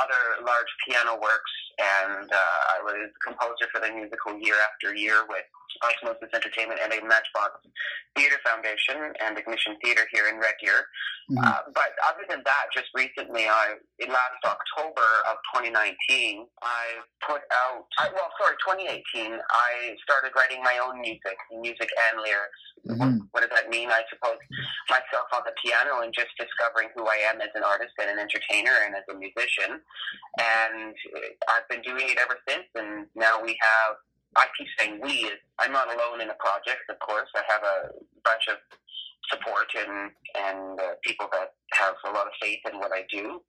other 0.00 0.44
large 0.44 0.72
piano 0.86 1.14
works, 1.20 1.54
and 1.78 2.30
uh, 2.30 2.60
I 2.74 2.82
was 2.82 3.10
composer 3.24 3.68
for 3.72 3.80
the 3.80 3.92
musical 3.92 4.38
Year 4.38 4.56
After 4.72 4.94
Year 4.94 5.24
with 5.28 5.44
Ozmosis 5.84 6.32
Entertainment 6.34 6.80
and 6.82 6.92
a 6.92 7.00
Matchbox 7.06 7.60
Theater 8.16 8.36
Foundation 8.44 9.12
and 9.20 9.38
Ignition 9.38 9.76
Theater 9.84 10.06
here 10.12 10.26
in 10.28 10.38
Red 10.40 10.54
Deer. 10.62 10.86
Mhm. 11.30 11.44
Uh, 11.44 11.62
but 11.74 11.92
other 12.08 12.24
than 12.28 12.42
that, 12.44 12.66
just 12.72 12.88
recently, 12.94 13.48
I 13.48 13.76
in 13.98 14.08
last 14.08 14.40
October 14.44 15.06
of 15.28 15.36
2019, 15.54 16.48
I 16.62 16.84
put 17.20 17.42
out. 17.52 17.86
I, 17.98 18.08
well, 18.14 18.32
sorry, 18.40 18.56
2018. 18.64 19.38
I 19.50 19.96
started 20.02 20.32
writing 20.34 20.62
my 20.62 20.78
own 20.78 21.00
music, 21.00 21.36
music 21.52 21.87
and 22.10 22.20
lyrics. 22.20 22.60
Mhm. 22.86 23.28
What 23.32 23.40
does 23.40 23.50
that 23.50 23.68
mean? 23.68 23.90
I 23.90 24.02
suppose 24.08 24.38
myself 24.88 25.28
on 25.34 25.42
the 25.44 25.52
piano 25.62 26.00
and 26.00 26.12
just 26.14 26.30
discovering 26.38 26.88
who 26.94 27.06
I 27.06 27.16
am 27.28 27.40
as 27.40 27.50
an 27.54 27.64
artist 27.64 27.92
and 27.98 28.10
an 28.10 28.18
entertainer 28.18 28.72
and 28.84 28.94
as 28.94 29.04
a 29.10 29.14
musician. 29.14 29.82
And 30.38 30.94
I've 31.48 31.68
been 31.68 31.82
doing 31.82 32.08
it 32.08 32.18
ever 32.18 32.38
since. 32.48 32.66
And 32.74 33.08
now 33.14 33.40
we 33.42 33.58
have. 33.60 33.96
I 34.36 34.46
keep 34.56 34.68
saying 34.78 35.00
we. 35.00 35.30
I'm 35.58 35.72
not 35.72 35.92
alone 35.92 36.20
in 36.20 36.28
the 36.28 36.34
project, 36.34 36.88
of 36.88 36.98
course. 37.00 37.28
I 37.34 37.42
have 37.48 37.62
a 37.64 37.90
bunch 38.24 38.46
of 38.48 38.58
support 39.30 39.68
and 39.74 40.12
and 40.36 40.80
uh, 40.80 40.94
people 41.02 41.28
that 41.32 41.54
have 41.72 41.94
a 42.04 42.10
lot 42.10 42.26
of 42.26 42.32
faith 42.40 42.60
in 42.70 42.78
what 42.78 42.92
I 42.92 43.04
do. 43.10 43.42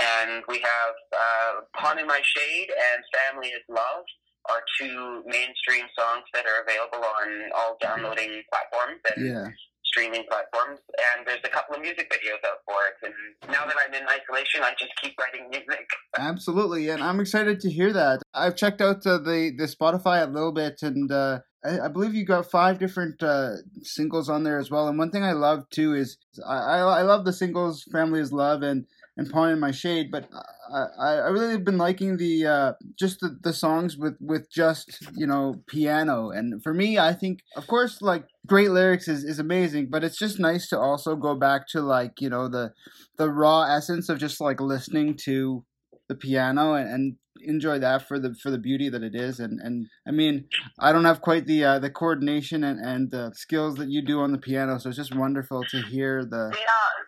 And 0.00 0.44
we 0.48 0.58
have 0.60 0.94
uh, 1.12 1.52
"Pawn 1.76 1.98
in 1.98 2.06
My 2.06 2.20
Shade" 2.22 2.68
and 2.70 3.02
"Family 3.14 3.48
Is 3.48 3.62
Love" 3.68 4.04
are 4.50 4.62
two 4.80 5.22
mainstream 5.26 5.86
songs 5.98 6.24
that 6.34 6.44
are 6.46 6.62
available 6.62 7.04
on 7.04 7.28
all 7.54 7.76
downloading 7.80 8.42
platforms 8.52 9.00
and 9.14 9.26
Yeah. 9.26 9.46
streaming 9.84 10.24
platforms. 10.28 10.80
And 11.16 11.26
there's 11.26 11.40
a 11.44 11.48
couple 11.48 11.74
of 11.76 11.80
music 11.82 12.10
videos 12.12 12.42
out 12.46 12.58
for 12.66 12.76
it. 12.88 12.96
And 13.06 13.52
now 13.52 13.64
that 13.66 13.76
I'm 13.86 13.94
in 13.94 14.06
isolation, 14.08 14.62
I 14.62 14.72
just 14.78 14.92
keep 15.02 15.14
writing 15.18 15.48
music. 15.50 15.86
Absolutely, 16.18 16.88
and 16.90 17.02
I'm 17.02 17.20
excited 17.20 17.60
to 17.60 17.70
hear 17.70 17.92
that. 17.92 18.20
I've 18.34 18.56
checked 18.56 18.80
out 18.80 19.06
uh, 19.06 19.18
the 19.18 19.52
the 19.56 19.64
Spotify 19.64 20.22
a 20.22 20.30
little 20.30 20.52
bit, 20.52 20.82
and 20.82 21.10
uh, 21.12 21.40
I, 21.64 21.80
I 21.80 21.88
believe 21.88 22.14
you 22.14 22.24
got 22.24 22.50
five 22.50 22.78
different 22.78 23.22
uh, 23.22 23.52
singles 23.82 24.28
on 24.28 24.42
there 24.44 24.58
as 24.58 24.70
well. 24.70 24.88
And 24.88 24.98
one 24.98 25.10
thing 25.10 25.24
I 25.24 25.32
love 25.32 25.68
too 25.70 25.94
is 25.94 26.16
I, 26.46 26.56
I, 26.56 26.78
I 27.00 27.02
love 27.02 27.24
the 27.24 27.32
singles 27.32 27.84
"Family 27.92 28.20
Is 28.20 28.32
Love" 28.32 28.62
and 28.62 28.86
and 29.16 29.30
"Pawn 29.30 29.50
in 29.50 29.60
My 29.60 29.70
Shade," 29.70 30.10
but 30.10 30.28
I, 30.72 31.14
I 31.14 31.28
really 31.28 31.52
have 31.52 31.64
been 31.64 31.78
liking 31.78 32.16
the 32.16 32.46
uh, 32.46 32.72
just 32.98 33.20
the, 33.20 33.38
the 33.42 33.52
songs 33.52 33.96
with 33.96 34.16
with 34.20 34.50
just 34.50 35.06
you 35.14 35.26
know 35.26 35.62
piano. 35.66 36.30
And 36.30 36.62
for 36.62 36.74
me, 36.74 36.98
I 36.98 37.12
think 37.12 37.40
of 37.56 37.66
course 37.66 38.02
like 38.02 38.24
great 38.46 38.70
lyrics 38.70 39.08
is, 39.08 39.24
is 39.24 39.38
amazing, 39.38 39.88
but 39.90 40.04
it's 40.04 40.18
just 40.18 40.38
nice 40.38 40.68
to 40.68 40.78
also 40.78 41.16
go 41.16 41.34
back 41.34 41.68
to 41.68 41.80
like 41.80 42.20
you 42.20 42.28
know 42.28 42.48
the 42.48 42.72
the 43.18 43.30
raw 43.30 43.62
essence 43.62 44.08
of 44.08 44.18
just 44.18 44.40
like 44.40 44.60
listening 44.60 45.16
to 45.24 45.64
the 46.08 46.14
piano 46.14 46.74
and, 46.74 46.88
and 46.88 47.16
enjoy 47.42 47.78
that 47.78 48.06
for 48.06 48.18
the 48.18 48.34
for 48.42 48.50
the 48.50 48.58
beauty 48.58 48.88
that 48.88 49.02
it 49.02 49.14
is 49.14 49.40
and 49.40 49.60
and 49.60 49.86
I 50.06 50.10
mean 50.10 50.46
I 50.78 50.92
don't 50.92 51.04
have 51.04 51.20
quite 51.20 51.46
the 51.46 51.64
uh, 51.64 51.78
the 51.78 51.90
coordination 51.90 52.64
and 52.64 52.80
and 52.80 53.10
the 53.10 53.32
skills 53.34 53.76
that 53.76 53.88
you 53.88 54.02
do 54.02 54.20
on 54.20 54.32
the 54.32 54.38
piano 54.38 54.78
so 54.78 54.88
it's 54.88 54.96
just 54.96 55.14
wonderful 55.14 55.62
to 55.70 55.82
hear 55.82 56.24
the 56.24 56.52
Yeah, 56.54 57.04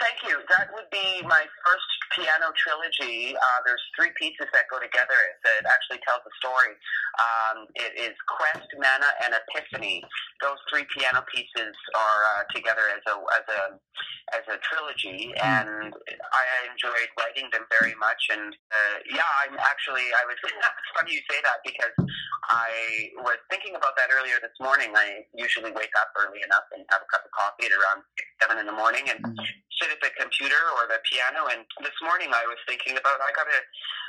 thank 0.00 0.18
you. 0.28 0.38
That 0.48 0.68
would 0.74 0.88
be 0.90 1.22
my 1.26 1.44
first 1.64 1.90
piano 2.14 2.52
trilogy. 2.56 3.34
Uh, 3.36 3.58
there's 3.66 3.82
three 3.96 4.12
pieces 4.20 4.46
that 4.52 4.68
go 4.70 4.78
together. 4.80 5.16
It, 5.16 5.36
it 5.62 5.66
actually 5.68 6.00
tells 6.06 6.22
a 6.24 6.32
story. 6.40 6.74
Um, 7.20 7.68
it 7.76 7.92
is 7.98 8.14
Quest, 8.28 8.68
Mana, 8.78 9.10
and 9.24 9.34
Epiphany. 9.36 10.04
Those 10.40 10.58
three 10.72 10.86
piano 10.96 11.24
pieces 11.32 11.74
are 11.96 12.20
uh, 12.36 12.42
together 12.54 12.86
as 12.92 13.02
a 13.08 13.16
as 13.36 13.46
a 13.48 13.60
as 14.36 14.44
a 14.48 14.56
trilogy, 14.64 15.32
and 15.38 15.92
I 15.92 16.44
enjoyed 16.72 17.10
writing 17.20 17.48
them 17.52 17.64
very 17.70 17.94
much. 18.00 18.20
And 18.32 18.52
uh, 18.72 18.96
yeah, 19.12 19.28
I'm 19.44 19.56
actually 19.60 20.04
I 20.16 20.24
was. 20.26 20.36
it's 20.44 20.90
funny 20.96 21.12
you 21.14 21.22
say 21.30 21.38
that 21.44 21.60
because 21.64 21.94
I 22.48 23.12
was 23.22 23.38
thinking 23.50 23.76
about 23.76 23.94
that 24.00 24.10
earlier 24.10 24.40
this 24.42 24.56
morning. 24.60 24.90
I 24.96 25.24
usually 25.36 25.70
wake 25.72 25.94
up 26.00 26.10
early 26.18 26.40
enough 26.42 26.66
and 26.74 26.82
have 26.90 27.02
a 27.04 27.08
cup 27.12 27.22
of 27.24 27.32
coffee 27.36 27.68
at 27.70 27.74
around 27.76 28.02
six, 28.18 28.26
seven 28.42 28.58
in 28.58 28.66
the 28.66 28.74
morning, 28.76 29.06
and 29.10 29.20
Mhm. 29.22 29.46
sit 29.80 29.90
at 29.92 30.00
the 30.00 30.10
computer 30.18 30.58
or 30.80 30.86
the 30.88 31.00
piano. 31.10 31.46
And 31.52 31.66
this 31.82 31.94
morning 32.02 32.28
I 32.34 32.44
was 32.46 32.58
thinking 32.68 32.98
about 32.98 33.18
I 33.22 33.30
gotta 33.34 33.58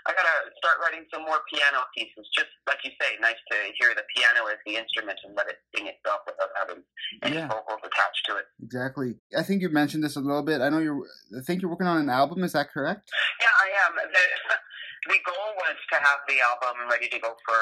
I 0.06 0.12
gotta 0.12 0.52
start 0.60 0.84
writing 0.84 1.06
some 1.14 1.24
more 1.24 1.40
piano 1.48 1.86
pieces. 1.96 2.28
Just 2.36 2.52
like 2.68 2.82
you 2.84 2.92
say, 3.00 3.16
nice 3.22 3.40
to 3.54 3.58
hear 3.80 3.96
the 3.96 4.04
piano 4.12 4.52
as 4.52 4.60
the 4.66 4.76
instrument 4.76 5.16
and 5.24 5.32
let 5.38 5.48
it 5.48 5.64
sing 5.76 5.88
itself 5.88 6.22
without 6.28 6.52
having 6.60 6.84
any 7.24 7.38
Yeah. 7.40 7.48
vocals 7.48 7.80
attached 7.86 8.24
to 8.28 8.38
it. 8.38 8.46
exactly 8.62 9.16
I 9.38 9.44
think 9.44 9.62
you 9.62 9.70
mentioned 9.70 10.04
this 10.04 10.16
a 10.18 10.20
little 10.20 10.44
bit 10.44 10.60
I 10.62 10.70
know 10.70 10.80
you're 10.80 11.00
I 11.38 11.42
think 11.46 11.62
you're 11.62 11.72
working 11.72 11.88
on 11.88 11.98
an 12.02 12.10
album 12.10 12.44
is 12.44 12.52
that 12.54 12.72
correct 12.74 13.10
Yeah, 13.40 13.48
I 13.56 13.68
am. 13.88 13.94
The, 13.96 14.24
the 15.08 15.20
goal 15.28 15.50
was 15.60 15.78
to 15.92 15.98
have 16.00 16.24
the 16.28 16.40
album 16.40 16.88
ready 16.88 17.12
to 17.12 17.20
go 17.20 17.36
for 17.44 17.62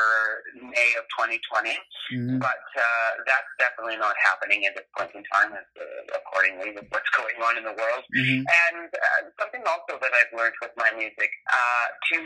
May 0.61 0.93
of 0.97 1.05
2020. 1.17 1.73
mm-hmm. 1.73 2.37
but 2.37 2.63
uh, 2.77 3.09
that's 3.25 3.51
definitely 3.57 3.97
not 3.97 4.13
happening 4.21 4.65
at 4.65 4.77
this 4.77 4.85
point 4.93 5.09
in 5.17 5.23
time, 5.31 5.53
as, 5.57 5.65
uh, 5.79 6.19
accordingly 6.21 6.75
with 6.77 6.85
what's 6.93 7.09
going 7.17 7.37
on 7.41 7.57
in 7.57 7.65
the 7.65 7.73
world. 7.73 8.03
Mm-hmm. 8.13 8.45
And 8.45 8.89
uh, 8.93 9.21
something 9.41 9.63
also 9.65 9.97
that 9.97 10.11
I've 10.13 10.33
learned 10.37 10.57
with 10.61 10.73
my 10.77 10.93
music 10.93 11.31
uh, 11.49 11.87
to 12.13 12.17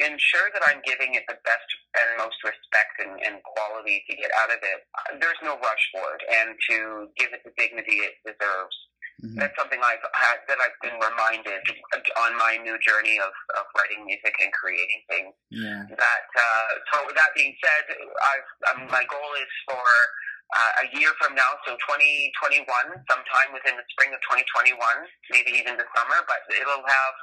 ensure 0.00 0.48
that 0.56 0.64
I'm 0.64 0.80
giving 0.86 1.14
it 1.14 1.28
the 1.28 1.36
best 1.44 1.68
and 1.98 2.24
most 2.24 2.40
respect 2.40 2.96
and, 3.04 3.20
and 3.20 3.44
quality 3.44 4.04
to 4.08 4.12
get 4.16 4.32
out 4.40 4.50
of 4.50 4.60
it. 4.62 4.80
Uh, 4.96 5.20
there's 5.20 5.40
no 5.44 5.60
rush 5.60 5.84
for 5.92 6.06
it, 6.16 6.22
and 6.32 6.56
to 6.72 6.76
give 7.20 7.36
it 7.36 7.44
the 7.44 7.52
dignity 7.60 8.00
it 8.00 8.16
deserves. 8.24 8.76
Mm-hmm. 9.20 9.38
That's 9.38 9.54
something 9.54 9.78
I've 9.78 10.02
had 10.16 10.40
that 10.48 10.58
I've 10.58 10.78
been 10.82 10.98
reminded 10.98 11.62
on 12.18 12.30
my 12.40 12.58
new 12.58 12.74
journey 12.80 13.20
of, 13.20 13.32
of 13.60 13.64
writing 13.76 14.06
music 14.08 14.34
and 14.40 14.50
creating 14.52 15.02
things 15.06 15.34
yeah 15.52 15.84
that 15.92 16.26
uh, 16.34 16.70
so 16.92 17.06
with 17.06 17.16
that 17.16 17.32
being 17.36 17.54
said, 17.60 17.84
I've, 17.94 18.50
um, 18.72 18.78
my 18.88 19.04
goal 19.06 19.30
is 19.38 19.52
for 19.68 19.86
uh, 20.52 20.84
a 20.84 20.86
year 20.98 21.12
from 21.16 21.32
now, 21.32 21.56
so 21.64 21.72
2021, 21.88 22.68
sometime 23.08 23.48
within 23.56 23.78
the 23.80 23.86
spring 23.96 24.12
of 24.12 24.20
2021, 24.28 24.76
maybe 25.32 25.56
even 25.56 25.80
the 25.80 25.88
summer, 25.96 26.20
but 26.28 26.44
it'll 26.52 26.84
have 26.84 27.14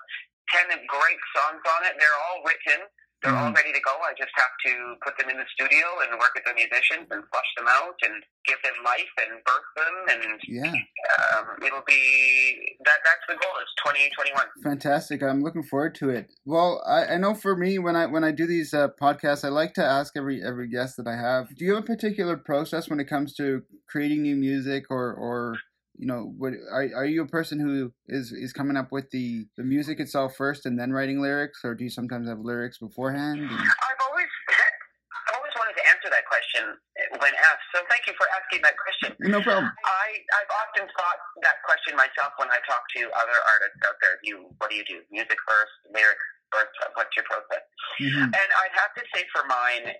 10 0.65 0.73
great 0.89 1.21
songs 1.37 1.61
on 1.77 1.85
it. 1.85 1.93
They're 2.01 2.19
all 2.29 2.41
written. 2.41 2.89
They're 3.21 3.35
all 3.35 3.51
Mhm. 3.51 3.55
ready 3.55 3.73
to 3.73 3.81
go. 3.81 3.91
I 4.01 4.13
just 4.17 4.31
have 4.35 4.53
to 4.65 4.95
put 5.03 5.17
them 5.17 5.29
in 5.29 5.37
the 5.37 5.45
studio 5.53 5.85
and 6.03 6.17
work 6.19 6.31
with 6.35 6.45
the 6.45 6.53
musicians 6.53 7.07
and 7.11 7.23
flush 7.31 7.51
them 7.57 7.67
out 7.67 7.95
and 8.03 8.23
give 8.45 8.61
them 8.63 8.73
life 8.85 9.11
and 9.19 9.43
birth 9.43 9.69
them. 9.75 9.95
And 10.09 10.41
yeah 10.47 10.71
um, 10.71 11.57
it'll 11.65 11.83
be 11.85 12.77
that. 12.85 12.99
That's 13.03 13.25
the 13.27 13.33
goal. 13.35 13.51
It's 13.61 13.73
2021. 13.83 14.45
Fantastic! 14.63 15.21
I'm 15.23 15.41
looking 15.41 15.63
forward 15.63 15.95
to 15.95 16.09
it. 16.09 16.31
Well, 16.45 16.81
I, 16.85 17.15
I 17.15 17.17
know 17.17 17.33
for 17.33 17.55
me 17.55 17.77
when 17.79 17.95
I 17.95 18.05
when 18.05 18.23
I 18.23 18.31
do 18.31 18.45
these 18.47 18.73
uh, 18.73 18.89
podcasts, 19.01 19.43
I 19.43 19.49
like 19.49 19.73
to 19.73 19.83
ask 19.83 20.15
every 20.15 20.41
every 20.43 20.69
guest 20.69 20.97
that 20.97 21.07
I 21.07 21.15
have. 21.15 21.53
Do 21.55 21.65
you 21.65 21.75
have 21.75 21.83
a 21.83 21.87
particular 21.87 22.37
process 22.37 22.89
when 22.89 22.99
it 22.99 23.05
comes 23.09 23.33
to 23.35 23.63
creating 23.87 24.21
new 24.21 24.35
music, 24.35 24.85
or 24.89 25.13
or 25.13 25.57
you 25.99 26.07
know, 26.07 26.31
what 26.39 26.55
are 26.71 26.87
are 26.95 27.05
you 27.05 27.21
a 27.21 27.27
person 27.27 27.59
who 27.59 27.91
is 28.07 28.31
is 28.31 28.55
coming 28.55 28.79
up 28.79 28.87
with 28.87 29.11
the 29.11 29.51
the 29.59 29.67
music 29.67 29.99
itself 29.99 30.31
first 30.39 30.65
and 30.65 30.79
then 30.79 30.95
writing 30.95 31.19
lyrics, 31.19 31.59
or 31.67 31.75
do 31.75 31.83
you 31.83 31.91
sometimes 31.91 32.31
have 32.31 32.39
lyrics 32.39 32.79
beforehand? 32.79 33.43
And, 33.43 33.51
I've 33.51 34.01
always, 34.07 34.31
I've 35.27 35.35
always 35.35 35.51
wanted 35.59 35.75
to 35.75 35.85
answer 35.91 36.07
that 36.07 36.23
question 36.23 36.71
eh, 36.71 37.19
when 37.19 37.35
asked. 37.35 37.67
So 37.75 37.83
thank 37.91 38.07
you 38.07 38.15
for 38.15 38.23
asking 38.31 38.63
that 38.63 38.79
question. 38.79 39.11
no 39.27 39.43
problem. 39.43 39.67
I, 39.67 40.07
I've 40.39 40.53
often 40.63 40.87
thought 40.87 41.19
that 41.43 41.59
question 41.67 41.99
myself 41.99 42.31
when 42.39 42.47
I 42.47 42.63
talk 42.63 42.87
to 42.95 43.01
other 43.19 43.39
artists 43.43 43.83
out 43.83 43.99
there. 43.99 44.23
You, 44.23 44.55
what 44.63 44.71
do 44.71 44.79
you 44.79 44.87
do? 44.87 45.03
Music 45.11 45.35
first, 45.43 45.75
lyrics 45.91 46.23
first. 46.51 46.73
What's 46.93 47.13
your 47.15 47.25
process? 47.25 47.63
hmm 47.97 48.29
And 48.29 48.49
I'd 48.61 48.75
have 48.77 48.93
to 48.97 49.03
say 49.13 49.25
for 49.33 49.45
mine, 49.47 49.93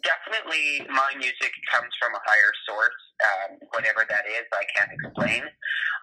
definitely 0.00 0.88
my 0.88 1.12
music 1.20 1.52
comes 1.68 1.92
from 2.00 2.16
a 2.16 2.22
higher 2.24 2.52
source, 2.64 3.00
um, 3.20 3.50
whatever 3.76 4.08
that 4.08 4.24
is, 4.24 4.48
I 4.52 4.64
can't 4.72 4.92
explain. 4.92 5.44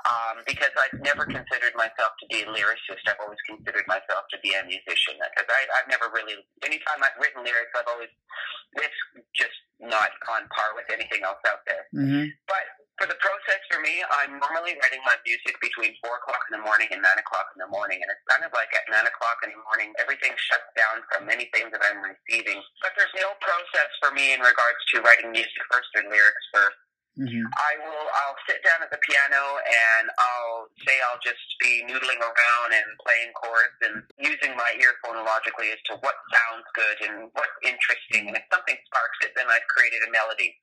Um, 0.07 0.45
because 0.47 0.71
I've 0.79 0.95
never 1.03 1.27
considered 1.27 1.75
myself 1.75 2.15
to 2.23 2.25
be 2.31 2.45
a 2.45 2.47
lyricist. 2.47 3.03
I've 3.03 3.19
always 3.19 3.41
considered 3.43 3.83
myself 3.83 4.29
to 4.31 4.37
be 4.39 4.55
a 4.55 4.63
musician. 4.63 5.19
Because 5.19 5.49
I, 5.51 5.61
I've 5.75 5.89
never 5.91 6.07
really, 6.15 6.39
anytime 6.63 7.03
I've 7.03 7.19
written 7.19 7.43
lyrics, 7.43 7.75
I've 7.75 7.89
always, 7.91 8.13
it's 8.79 9.01
just 9.35 9.59
not 9.83 10.07
on 10.31 10.47
par 10.55 10.71
with 10.79 10.87
anything 10.87 11.27
else 11.27 11.43
out 11.43 11.67
there. 11.67 11.83
Mm-hmm. 11.91 12.31
But 12.47 12.63
for 12.99 13.07
the 13.07 13.15
process 13.23 13.63
for 13.71 13.79
me, 13.79 14.03
I'm 14.11 14.43
normally 14.43 14.75
writing 14.75 14.99
my 15.07 15.15
music 15.23 15.55
between 15.63 15.95
four 16.03 16.19
o'clock 16.19 16.43
in 16.51 16.59
the 16.59 16.63
morning 16.67 16.91
and 16.91 16.99
nine 16.99 17.15
o'clock 17.15 17.47
in 17.55 17.63
the 17.63 17.71
morning, 17.71 18.03
and 18.03 18.11
it's 18.11 18.21
kind 18.27 18.43
of 18.43 18.51
like 18.51 18.67
at 18.75 18.83
nine 18.91 19.07
o'clock 19.07 19.39
in 19.47 19.55
the 19.55 19.61
morning, 19.63 19.95
everything 20.03 20.35
shuts 20.35 20.67
down 20.75 20.99
from 21.07 21.31
anything 21.31 21.71
that 21.71 21.79
I'm 21.79 22.03
receiving. 22.03 22.59
But 22.83 22.91
there's 22.99 23.15
no 23.15 23.31
process 23.39 23.89
for 24.03 24.11
me 24.11 24.35
in 24.35 24.43
regards 24.43 24.83
to 24.91 24.99
writing 24.99 25.31
music 25.31 25.63
first 25.71 25.87
or 25.95 26.11
lyrics 26.11 26.45
first. 26.51 26.79
Mm-hmm. 27.19 27.51
I 27.51 27.71
will. 27.83 28.07
I'll 28.23 28.39
sit 28.47 28.63
down 28.63 28.79
at 28.79 28.91
the 28.95 29.01
piano 29.03 29.43
and 29.59 30.07
I'll 30.15 30.71
say 30.87 30.95
I'll 31.03 31.19
just 31.19 31.43
be 31.59 31.83
noodling 31.83 32.19
around 32.19 32.69
and 32.71 32.87
playing 33.03 33.35
chords 33.35 33.75
and 33.83 33.95
using 34.23 34.55
my 34.55 34.71
ear 34.79 34.95
phonologically 35.03 35.67
as 35.67 35.81
to 35.91 35.99
what 35.99 36.15
sounds 36.31 36.63
good 36.71 36.97
and 37.11 37.15
what's 37.35 37.59
interesting. 37.59 38.31
And 38.31 38.39
if 38.39 38.45
something 38.47 38.77
sparks 38.87 39.19
it, 39.27 39.35
then 39.35 39.51
I've 39.51 39.67
created 39.67 39.99
a 40.07 40.11
melody. 40.15 40.55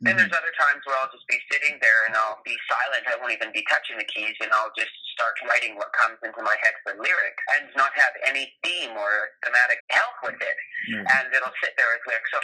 Then 0.00 0.16
there's 0.16 0.32
other 0.32 0.54
times 0.56 0.80
where 0.88 0.96
I'll 0.96 1.12
just 1.12 1.28
be 1.28 1.36
sitting 1.52 1.76
there 1.84 2.08
and 2.08 2.16
I'll 2.16 2.40
be 2.40 2.56
silent. 2.64 3.04
I 3.04 3.20
won't 3.20 3.36
even 3.36 3.52
be 3.52 3.60
touching 3.68 4.00
the 4.00 4.08
keys, 4.08 4.32
and 4.40 4.48
I'll 4.56 4.72
just 4.72 4.88
start 5.12 5.36
writing 5.44 5.76
what 5.76 5.92
comes 5.92 6.16
into 6.24 6.40
my 6.40 6.56
head 6.64 6.72
for 6.80 6.96
lyric, 6.96 7.36
and 7.56 7.68
not 7.76 7.92
have 8.00 8.16
any 8.24 8.48
theme 8.64 8.96
or 8.96 9.36
thematic 9.44 9.84
help 9.92 10.16
with 10.24 10.40
it. 10.40 10.58
Mm-hmm. 10.88 11.04
And 11.04 11.24
it'll 11.36 11.52
sit 11.60 11.76
there 11.76 11.92
as 11.92 12.00
lyrics. 12.08 12.32
So 12.32 12.40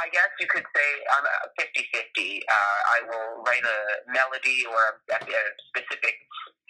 I 0.00 0.08
guess 0.16 0.32
you 0.40 0.48
could 0.48 0.64
say 0.64 0.88
I'm 1.12 1.28
a 1.28 1.36
50-50. 1.60 2.40
Uh, 2.48 2.78
I 2.96 2.98
will 3.04 3.44
write 3.44 3.68
a 3.68 3.80
melody 4.08 4.64
or 4.64 5.04
a, 5.12 5.20
a 5.20 5.42
specific 5.76 6.16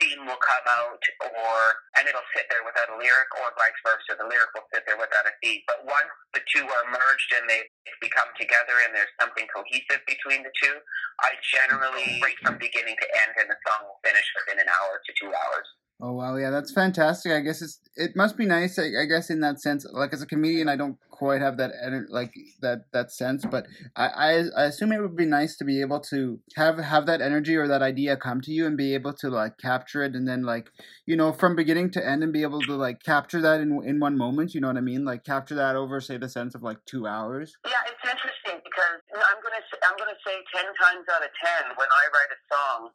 theme 0.03 0.27
will 0.27 0.43
come 0.43 0.67
out, 0.67 1.03
or 1.31 1.59
and 2.05 2.13
it'll 2.13 2.33
sit 2.37 2.45
there 2.53 2.61
without 2.69 2.93
a 2.93 3.01
lyric, 3.01 3.33
or 3.41 3.49
vice 3.57 3.81
versa. 3.81 4.13
The 4.21 4.29
lyric 4.29 4.53
will 4.53 4.69
sit 4.69 4.85
there 4.85 5.01
without 5.01 5.25
a 5.25 5.33
theme. 5.41 5.65
But 5.65 5.89
once 5.89 6.13
the 6.37 6.45
two 6.53 6.61
are 6.61 6.85
merged 6.93 7.31
and 7.41 7.49
they 7.49 7.65
become 8.05 8.29
together, 8.37 8.77
and 8.85 8.93
there's 8.93 9.09
something 9.17 9.49
cohesive 9.49 10.05
between 10.05 10.45
the 10.45 10.53
two, 10.61 10.77
I 11.25 11.41
generally 11.41 12.21
right 12.21 12.37
from 12.45 12.61
beginning 12.61 13.01
to 13.01 13.09
end, 13.25 13.33
and 13.41 13.49
the 13.49 13.57
song 13.65 13.89
will 13.89 14.05
finish 14.05 14.29
within 14.37 14.61
an 14.61 14.69
hour 14.69 15.01
to 15.01 15.11
two 15.17 15.33
hours. 15.33 15.65
Oh 16.01 16.13
wow, 16.13 16.37
yeah, 16.37 16.51
that's 16.51 16.73
fantastic. 16.73 17.31
I 17.33 17.41
guess 17.41 17.63
it's 17.63 17.79
it 17.95 18.17
must 18.17 18.37
be 18.37 18.47
nice. 18.47 18.79
I, 18.79 18.87
I 19.03 19.07
guess 19.09 19.31
in 19.31 19.41
that 19.41 19.61
sense, 19.61 19.87
like 19.93 20.13
as 20.13 20.23
a 20.23 20.27
comedian, 20.27 20.69
I 20.69 20.75
don't 20.75 20.99
quite 21.09 21.41
have 21.41 21.57
that 21.59 21.71
like 22.11 22.35
that 22.63 22.91
that 22.93 23.13
sense, 23.13 23.47
but 23.49 23.67
I, 23.95 24.09
I 24.09 24.31
I 24.57 24.65
assume 24.65 24.91
it 24.91 25.01
would 25.01 25.17
be 25.17 25.25
nice 25.25 25.57
to 25.59 25.65
be 25.65 25.81
able 25.81 26.01
to 26.11 26.41
have 26.57 26.79
have 26.79 27.07
that 27.07 27.23
energy 27.23 27.55
or 27.55 27.69
that 27.69 27.81
idea 27.81 28.17
come 28.17 28.41
to 28.43 28.51
you 28.51 28.67
and 28.67 28.77
be 28.77 28.95
able 28.95 29.13
to 29.15 29.31
like 29.31 29.57
capture 29.59 30.03
it 30.03 30.17
and 30.17 30.27
then 30.27 30.43
like 30.43 30.67
you 31.07 31.17
know 31.17 31.33
from 31.33 31.55
beginning 31.55 31.91
to 31.93 32.05
end 32.05 32.25
and 32.25 32.33
be 32.33 32.43
able 32.43 32.61
to 32.63 32.75
like 32.75 33.01
capture 33.03 33.41
that 33.41 33.61
in 33.61 33.81
in 33.85 34.01
one 34.01 34.19
moment. 34.19 34.53
You 34.53 34.61
know 34.61 34.69
what 34.69 34.77
I 34.77 34.83
mean? 34.83 35.05
Like 35.05 35.25
capture 35.25 35.55
that 35.55 35.77
over 35.77 36.01
say 36.01 36.19
the 36.19 36.29
sense 36.29 36.57
of 36.57 36.63
like 36.63 36.79
two 36.87 37.07
hours. 37.07 37.55
Yeah, 37.65 37.79
it's 37.87 38.03
interesting 38.03 38.59
because 38.67 38.99
I'm 39.15 39.39
gonna 39.41 39.63
I'm 39.87 39.97
gonna 39.97 40.19
say 40.27 40.43
ten 40.51 40.67
times 40.75 41.07
out 41.15 41.23
of 41.23 41.31
ten 41.39 41.71
when 41.79 41.89
I 41.89 42.05
write 42.11 42.35
a 42.35 42.41
song, 42.51 42.91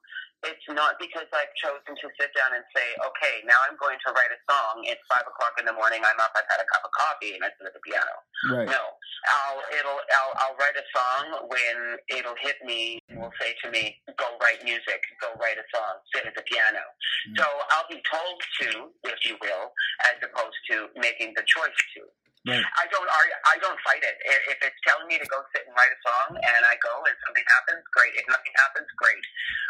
it's 0.47 0.67
not 0.71 0.95
because 1.01 1.27
I've 1.35 1.51
chosen 1.59 1.99
to 1.99 2.07
sit 2.15 2.31
down 2.31 2.55
and 2.55 2.63
say, 2.71 2.87
okay, 3.03 3.43
now 3.43 3.59
I'm 3.67 3.75
going 3.75 3.99
to 4.07 4.09
write 4.15 4.31
a 4.31 4.39
song. 4.47 4.87
It's 4.87 5.03
five 5.11 5.27
o'clock 5.27 5.59
in 5.59 5.67
the 5.67 5.75
morning. 5.75 5.99
I'm 5.99 6.15
up. 6.23 6.31
I've 6.31 6.47
had 6.47 6.63
a 6.63 6.67
cup 6.71 6.83
of 6.87 6.91
coffee 6.95 7.35
and 7.35 7.43
I 7.43 7.51
sit 7.59 7.67
at 7.67 7.75
the 7.75 7.83
piano. 7.83 8.15
Right. 8.47 8.67
No, 8.71 8.83
I'll 9.27 9.59
it'll 9.75 9.99
I'll, 9.99 10.33
I'll 10.39 10.57
write 10.59 10.79
a 10.79 10.85
song 10.95 11.51
when 11.51 11.99
it'll 12.07 12.39
hit 12.39 12.55
me 12.63 13.03
and 13.11 13.19
will 13.19 13.35
say 13.35 13.51
to 13.63 13.71
me, 13.71 13.99
"Go 14.15 14.39
write 14.39 14.63
music. 14.63 15.03
Go 15.19 15.35
write 15.43 15.59
a 15.59 15.67
song. 15.75 15.99
Sit 16.15 16.23
at 16.23 16.35
the 16.35 16.45
piano." 16.47 16.83
Mm. 17.27 17.43
So 17.43 17.45
I'll 17.75 17.89
be 17.91 17.99
told 18.07 18.37
to, 18.63 18.69
if 19.11 19.19
you 19.27 19.35
will, 19.43 19.75
as 20.07 20.15
opposed 20.23 20.59
to 20.71 20.87
making 20.95 21.35
the 21.35 21.43
choice 21.43 21.79
to. 21.99 22.07
Right. 22.49 22.65
I 22.65 22.85
don't 22.89 23.09
argue, 23.09 23.37
I 23.45 23.55
don't 23.61 23.79
fight 23.85 24.01
it. 24.01 24.15
If 24.25 24.57
if 24.57 24.59
it's 24.65 24.79
telling 24.85 25.05
me 25.05 25.21
to 25.21 25.27
go 25.29 25.39
sit 25.53 25.65
and 25.69 25.73
write 25.77 25.93
a 25.93 25.99
song, 26.01 26.35
and 26.35 26.61
I 26.65 26.75
go, 26.81 26.93
and 27.05 27.15
something 27.25 27.45
happens, 27.45 27.81
great. 27.93 28.13
If 28.17 28.25
nothing 28.25 28.53
happens, 28.57 28.89
great. 28.97 29.25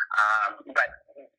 Um, 0.09 0.51
but 0.73 0.89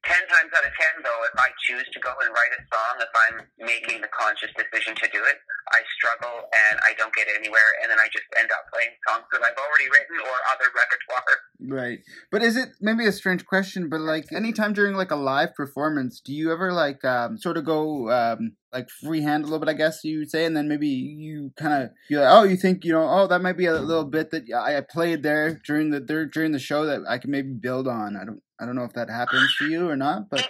ten 0.04 0.22
times 0.28 0.52
out 0.54 0.64
of 0.64 0.72
ten, 0.76 0.94
though, 1.02 1.22
if 1.26 1.36
I 1.40 1.50
choose 1.66 1.88
to 1.96 1.98
go 2.00 2.12
and 2.20 2.30
write 2.30 2.52
a 2.54 2.62
song, 2.68 2.92
if 3.00 3.12
I'm 3.12 3.36
making 3.58 4.04
the 4.04 4.12
conscious 4.12 4.52
decision 4.54 4.94
to 5.00 5.06
do 5.10 5.24
it, 5.24 5.38
I 5.72 5.80
struggle 5.98 6.48
and 6.52 6.80
I 6.86 6.94
don't 6.98 7.14
get 7.14 7.28
anywhere, 7.28 7.70
and 7.82 7.90
then 7.90 7.98
I 7.98 8.06
just 8.12 8.26
end 8.38 8.50
up 8.50 8.64
playing 8.72 8.90
songs 9.06 9.24
that 9.32 9.42
I've 9.42 9.58
already 9.58 9.88
written 9.90 10.18
or 10.18 10.36
other 10.52 10.68
repertoire. 10.74 11.36
Right. 11.62 12.00
But 12.30 12.42
is 12.42 12.56
it 12.56 12.70
maybe 12.80 13.06
a 13.06 13.12
strange 13.12 13.46
question, 13.46 13.88
but 13.88 14.00
like 14.00 14.32
anytime 14.32 14.72
during 14.72 14.94
like 14.94 15.10
a 15.10 15.16
live 15.16 15.54
performance, 15.54 16.20
do 16.20 16.32
you 16.32 16.52
ever 16.52 16.72
like 16.72 17.04
um 17.04 17.38
sort 17.38 17.56
of 17.56 17.64
go 17.64 18.10
um 18.10 18.56
like 18.72 18.88
freehand 18.88 19.42
a 19.42 19.46
little 19.46 19.58
bit, 19.58 19.68
I 19.68 19.74
guess 19.74 20.04
you 20.04 20.20
would 20.20 20.30
say, 20.30 20.44
and 20.44 20.56
then 20.56 20.68
maybe 20.68 20.88
you 20.88 21.52
kind 21.58 21.82
of 21.82 21.90
feel 22.08 22.22
like, 22.22 22.32
oh, 22.32 22.44
you 22.44 22.56
think 22.56 22.84
you 22.84 22.92
know, 22.92 23.06
oh, 23.08 23.26
that 23.26 23.42
might 23.42 23.56
be 23.56 23.66
a 23.66 23.74
little 23.74 24.04
bit 24.04 24.30
that 24.30 24.44
I 24.54 24.78
I 24.78 24.80
played 24.80 25.22
there 25.22 25.60
during 25.66 25.90
the 25.90 26.00
there, 26.00 26.26
during 26.26 26.52
the 26.52 26.58
show 26.58 26.86
that 26.86 27.02
I 27.08 27.18
can 27.18 27.30
maybe 27.30 27.52
build 27.52 27.88
on. 27.88 28.16
I 28.16 28.24
don't 28.24 28.42
I 28.60 28.66
don't 28.66 28.76
know 28.76 28.84
if 28.84 28.94
that 28.94 29.10
happens 29.10 29.54
to 29.58 29.70
you 29.70 29.88
or 29.88 29.96
not, 29.96 30.30
but 30.30 30.48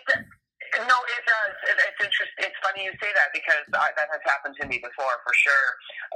no, 0.87 0.99
it 1.03 1.23
does. 1.27 1.55
It, 1.71 1.77
it's 1.79 2.01
interesting. 2.03 2.41
It's 2.47 2.59
funny 2.63 2.87
you 2.87 2.95
say 3.03 3.11
that 3.15 3.31
because 3.35 3.67
I, 3.75 3.91
that 3.97 4.09
has 4.13 4.23
happened 4.27 4.55
to 4.63 4.67
me 4.71 4.79
before, 4.79 5.15
for 5.27 5.35
sure. 5.35 5.67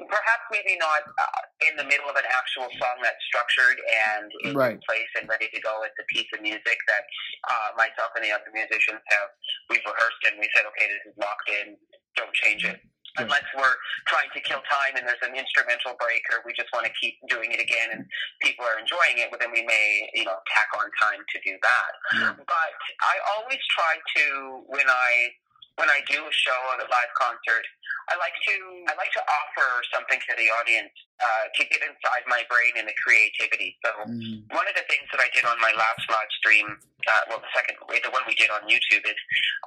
Perhaps 0.06 0.44
maybe 0.54 0.78
not 0.78 1.02
uh, 1.18 1.42
in 1.70 1.74
the 1.78 1.86
middle 1.86 2.06
of 2.10 2.16
an 2.16 2.28
actual 2.30 2.70
song 2.78 2.96
that's 3.02 3.20
structured 3.28 3.78
and 3.82 4.26
is 4.46 4.54
Right. 4.54 4.78
in 4.78 4.82
place 4.86 5.10
and 5.18 5.26
ready 5.28 5.50
to 5.52 5.60
go. 5.60 5.82
It's 5.86 5.98
a 5.98 6.06
piece 6.12 6.28
of 6.34 6.40
music 6.42 6.78
that 6.90 7.04
uh, 7.50 7.68
myself 7.78 8.14
and 8.14 8.22
the 8.24 8.32
other 8.32 8.50
musicians 8.54 9.02
have. 9.14 9.28
We've 9.70 9.84
rehearsed 9.84 10.22
and 10.30 10.38
we 10.38 10.46
said, 10.54 10.64
okay, 10.74 10.86
this 10.90 11.02
is 11.12 11.16
locked 11.18 11.48
in. 11.50 11.76
Don't 12.16 12.34
change 12.34 12.64
it. 12.64 12.78
Unless 13.16 13.46
we're 13.54 13.78
trying 14.10 14.26
to 14.34 14.40
kill 14.42 14.58
time 14.66 14.98
and 14.98 15.06
there's 15.06 15.22
an 15.22 15.38
instrumental 15.38 15.94
break 16.02 16.26
or 16.34 16.42
we 16.42 16.50
just 16.52 16.68
want 16.74 16.82
to 16.82 16.92
keep 16.98 17.14
doing 17.30 17.54
it 17.54 17.62
again 17.62 17.94
and 17.94 18.02
people 18.42 18.66
are 18.66 18.78
enjoying 18.78 19.22
it, 19.22 19.30
well, 19.30 19.38
then 19.38 19.54
we 19.54 19.62
may, 19.62 20.10
you 20.14 20.26
know, 20.26 20.34
tack 20.50 20.66
on 20.74 20.90
time 20.98 21.22
to 21.22 21.38
do 21.46 21.54
that 21.62 21.92
yeah. 22.12 22.34
but 22.36 22.72
I 23.02 23.14
always 23.36 23.60
try 23.70 23.96
to 24.16 24.24
when 24.66 24.86
I 24.88 25.34
when 25.76 25.90
I 25.90 26.06
do 26.06 26.22
a 26.22 26.30
show 26.30 26.54
or 26.70 26.78
a 26.78 26.86
live 26.86 27.12
concert, 27.18 27.66
I 28.08 28.16
like 28.20 28.36
to 28.48 28.54
I 28.88 28.92
like 29.00 29.12
to 29.16 29.22
offer 29.24 29.68
something 29.92 30.20
to 30.20 30.32
the 30.36 30.48
audience 30.60 30.92
uh, 31.20 31.44
to 31.56 31.60
get 31.72 31.80
inside 31.80 32.24
my 32.28 32.42
brain 32.52 32.76
and 32.76 32.86
the 32.88 32.96
creativity. 33.00 33.78
So 33.84 33.90
Mhm. 34.04 34.50
one 34.52 34.66
of 34.68 34.74
the 34.76 34.84
things 34.90 35.08
that 35.12 35.20
I 35.20 35.28
did 35.32 35.44
on 35.44 35.56
my 35.60 35.72
last 35.72 36.04
live 36.10 36.28
stream, 36.38 36.66
uh, 37.08 37.22
well, 37.28 37.40
the 37.40 37.48
second, 37.54 37.76
the 37.80 38.10
one 38.10 38.22
we 38.26 38.34
did 38.34 38.50
on 38.50 38.62
YouTube 38.68 39.04
is 39.08 39.16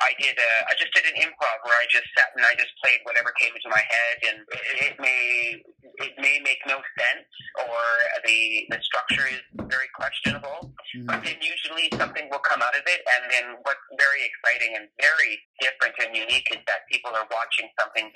I 0.01 0.13
did 0.21 0.38
a, 0.38 0.51
I 0.69 0.73
just 0.77 0.93
did 0.93 1.06
an 1.06 1.15
improv 1.21 1.58
where 1.65 1.77
I 1.77 1.86
just 1.89 2.06
sat 2.17 2.30
and 2.36 2.45
I 2.45 2.53
just 2.56 2.71
played 2.84 2.99
whatever 3.03 3.32
came 3.41 3.53
into 3.56 3.69
my 3.69 3.82
head, 3.89 4.15
and 4.30 4.38
it, 4.53 4.93
it 4.93 4.95
may 4.99 5.63
it 5.97 6.13
may 6.21 6.38
make 6.45 6.62
no 6.67 6.77
sense 6.99 7.25
or 7.58 7.82
the 8.25 8.67
the 8.69 8.80
structure 8.82 9.25
is 9.27 9.41
very 9.65 9.89
questionable, 9.97 10.73
but 11.10 11.21
Mhm. 11.21 11.25
then 11.25 11.38
usually 11.41 11.89
something 11.97 12.30
will 12.30 12.43
come 12.45 12.62
out 12.62 12.75
of 12.75 12.84
it, 12.86 13.01
and 13.17 13.32
then 13.32 13.45
what's 13.63 13.82
very 13.97 14.21
exciting 14.23 14.75
and 14.75 14.89
very 15.01 15.41
different 15.60 15.95
and 15.99 16.15
unique 16.15 16.47
is 16.51 16.62
that 16.67 16.86
people 16.91 17.12
are 17.15 17.25
watching 17.32 17.69
something 17.80 18.07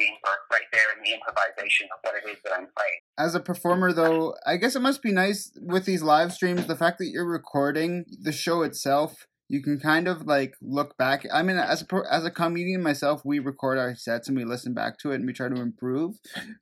right 0.52 0.62
there 0.72 0.92
in 0.98 1.04
the 1.04 1.14
improvisation 1.14 1.88
of 1.94 2.00
what 2.02 2.16
it 2.16 2.30
is 2.30 2.38
that 2.44 2.54
I'm 2.54 2.68
playing. 2.78 3.00
As 3.18 3.36
a 3.36 3.40
performer, 3.40 3.94
though, 3.94 4.36
I 4.46 4.58
guess 4.58 4.76
it 4.76 4.82
must 4.82 5.02
be 5.02 5.12
nice 5.12 5.52
with 5.62 5.86
these 5.86 6.02
live 6.02 6.34
streams. 6.34 6.66
The 6.68 6.76
fact 6.76 6.98
that 7.00 7.08
you're 7.08 7.30
recording 7.30 8.06
the 8.22 8.32
show 8.32 8.62
itself, 8.62 9.28
you 9.52 9.62
can 9.62 9.78
kind 9.78 10.08
of 10.08 10.26
like 10.26 10.56
look 10.62 10.98
back. 10.98 11.26
I 11.32 11.44
mean, 11.44 11.58
as 11.58 11.82
a 11.84 12.02
as 12.10 12.24
a 12.24 12.32
comedian 12.32 12.82
myself, 12.82 13.26
we 13.26 13.40
record 13.40 13.78
our 13.78 13.96
sets 13.96 14.30
and 14.30 14.38
we 14.38 14.46
listen 14.46 14.74
back 14.74 14.98
to 15.00 15.12
it 15.12 15.16
and 15.16 15.26
we 15.26 15.34
try 15.34 15.50
to 15.50 15.62
improve. 15.62 16.16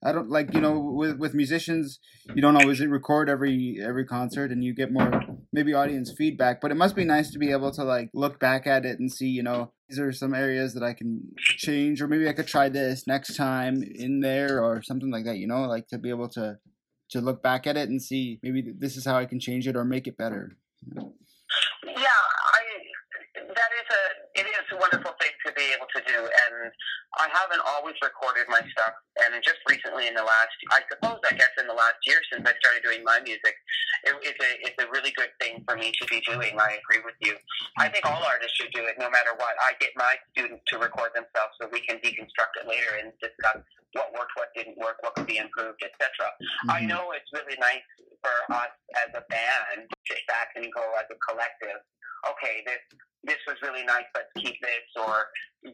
I 0.03 0.11
don't 0.11 0.31
like 0.31 0.55
you 0.55 0.59
know 0.59 0.79
with 0.79 1.19
with 1.19 1.35
musicians, 1.35 1.99
you 2.33 2.41
don't 2.41 2.55
always 2.55 2.81
record 2.81 3.29
every 3.29 3.79
every 3.79 4.05
concert 4.05 4.49
and 4.49 4.63
you 4.63 4.73
get 4.73 4.91
more 4.91 5.21
maybe 5.53 5.71
audience 5.71 6.11
feedback. 6.17 6.61
But 6.61 6.71
it 6.71 6.77
must 6.77 6.95
be 6.95 7.05
nice 7.05 7.29
to 7.29 7.37
be 7.37 7.51
able 7.51 7.69
to 7.73 7.83
like 7.83 8.09
look 8.15 8.39
back 8.39 8.65
at 8.65 8.87
it 8.87 8.99
and 8.99 9.11
see 9.11 9.27
you 9.27 9.43
know 9.43 9.71
these 9.87 9.99
are 9.99 10.11
some 10.11 10.33
areas 10.33 10.73
that 10.73 10.81
I 10.81 10.93
can 10.93 11.21
change 11.37 12.01
or 12.01 12.07
maybe 12.07 12.27
I 12.27 12.33
could 12.33 12.47
try 12.47 12.69
this 12.69 13.05
next 13.05 13.35
time 13.35 13.83
in 13.83 14.21
there 14.21 14.63
or 14.63 14.81
something 14.81 15.11
like 15.11 15.25
that. 15.25 15.37
You 15.37 15.45
know, 15.45 15.61
like 15.67 15.89
to 15.89 15.99
be 15.99 16.09
able 16.09 16.29
to 16.29 16.57
to 17.11 17.21
look 17.21 17.43
back 17.43 17.67
at 17.67 17.77
it 17.77 17.87
and 17.87 18.01
see 18.01 18.39
maybe 18.41 18.63
this 18.75 18.97
is 18.97 19.05
how 19.05 19.15
I 19.15 19.25
can 19.25 19.39
change 19.39 19.67
it 19.67 19.75
or 19.75 19.85
make 19.85 20.07
it 20.07 20.17
better. 20.17 20.57
Yeah, 21.85 22.08
that 23.49 23.71
is 23.73 23.87
a 23.89 24.03
it 24.39 24.45
is 24.45 24.65
a 24.71 24.77
wonderful 24.77 25.13
thing 25.17 25.33
to 25.45 25.49
be 25.57 25.73
able 25.73 25.89
to 25.89 26.01
do, 26.05 26.19
and 26.21 26.69
I 27.17 27.27
haven't 27.33 27.61
always 27.65 27.97
recorded 28.01 28.45
my 28.47 28.61
stuff, 28.71 28.93
and 29.25 29.33
just 29.41 29.57
recently 29.67 30.05
in 30.07 30.13
the 30.13 30.23
last, 30.23 30.53
I 30.69 30.85
suppose, 30.85 31.17
I 31.25 31.33
guess 31.33 31.49
in 31.57 31.65
the 31.65 31.73
last 31.73 31.97
year 32.05 32.21
since 32.29 32.45
I 32.45 32.53
started 32.61 32.85
doing 32.85 33.01
my 33.03 33.19
music, 33.25 33.55
it, 34.05 34.13
it's 34.21 34.41
a 34.41 34.51
it's 34.61 34.79
a 34.79 34.87
really 34.93 35.11
good 35.17 35.33
thing 35.41 35.65
for 35.65 35.75
me 35.75 35.89
to 35.97 36.03
be 36.05 36.21
doing. 36.29 36.53
I 36.61 36.77
agree 36.77 37.01
with 37.01 37.17
you. 37.25 37.35
I 37.81 37.89
think 37.89 38.05
all 38.05 38.21
artists 38.21 38.55
should 38.57 38.71
do 38.71 38.85
it, 38.85 39.01
no 39.01 39.09
matter 39.09 39.33
what. 39.37 39.57
I 39.65 39.73
get 39.81 39.91
my 39.97 40.13
students 40.31 40.61
to 40.69 40.77
record 40.77 41.11
themselves 41.17 41.57
so 41.57 41.67
we 41.73 41.81
can 41.81 41.97
deconstruct 42.05 42.61
it 42.61 42.69
later 42.69 43.01
and 43.01 43.11
discuss 43.17 43.65
what 43.97 44.13
worked, 44.13 44.37
what 44.37 44.53
didn't 44.53 44.77
work, 44.77 45.01
what 45.01 45.15
could 45.17 45.25
be 45.25 45.41
improved, 45.41 45.81
etc. 45.81 46.29
I 46.69 46.81
Mhm. 46.81 46.87
know 46.93 47.11
it's 47.17 47.29
really 47.33 47.57
nice 47.57 47.81
for 48.21 48.53
us 48.53 48.69
as 48.95 49.09
a 49.15 49.21
band 49.21 49.89
to 49.89 49.97
sit 50.05 50.21
back 50.27 50.53
and 50.55 50.71
go 50.73 50.85
as 51.01 51.09
a 51.09 51.17
collective. 51.27 51.81
Okay, 52.27 52.61
this 52.65 52.81
this 53.23 53.39
was 53.47 53.57
really 53.61 53.83
nice. 53.83 54.07
Let's 54.15 54.31
keep 54.37 54.55
this, 54.61 54.87
or 54.95 55.27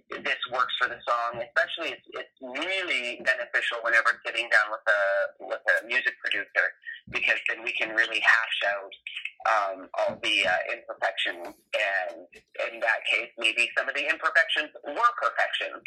this 0.09 0.41
works 0.51 0.73
for 0.81 0.89
the 0.89 0.97
song. 1.05 1.41
Especially, 1.41 1.93
it's, 1.93 2.07
it's 2.17 2.37
really 2.41 3.21
beneficial 3.21 3.77
whenever 3.83 4.17
sitting 4.25 4.49
down 4.49 4.73
with 4.73 4.85
a 4.87 5.01
with 5.45 5.63
a 5.77 5.85
music 5.85 6.17
producer 6.21 6.65
because 7.11 7.37
then 7.49 7.63
we 7.63 7.71
can 7.73 7.93
really 7.93 8.19
hash 8.19 8.59
out 8.65 8.93
um, 9.45 9.89
all 9.93 10.17
the 10.23 10.47
uh, 10.47 10.73
imperfections, 10.73 11.53
and 11.53 12.25
in 12.73 12.79
that 12.81 13.05
case, 13.05 13.29
maybe 13.37 13.69
some 13.77 13.87
of 13.87 13.93
the 13.93 14.09
imperfections 14.09 14.73
were 14.81 15.13
perfections. 15.21 15.81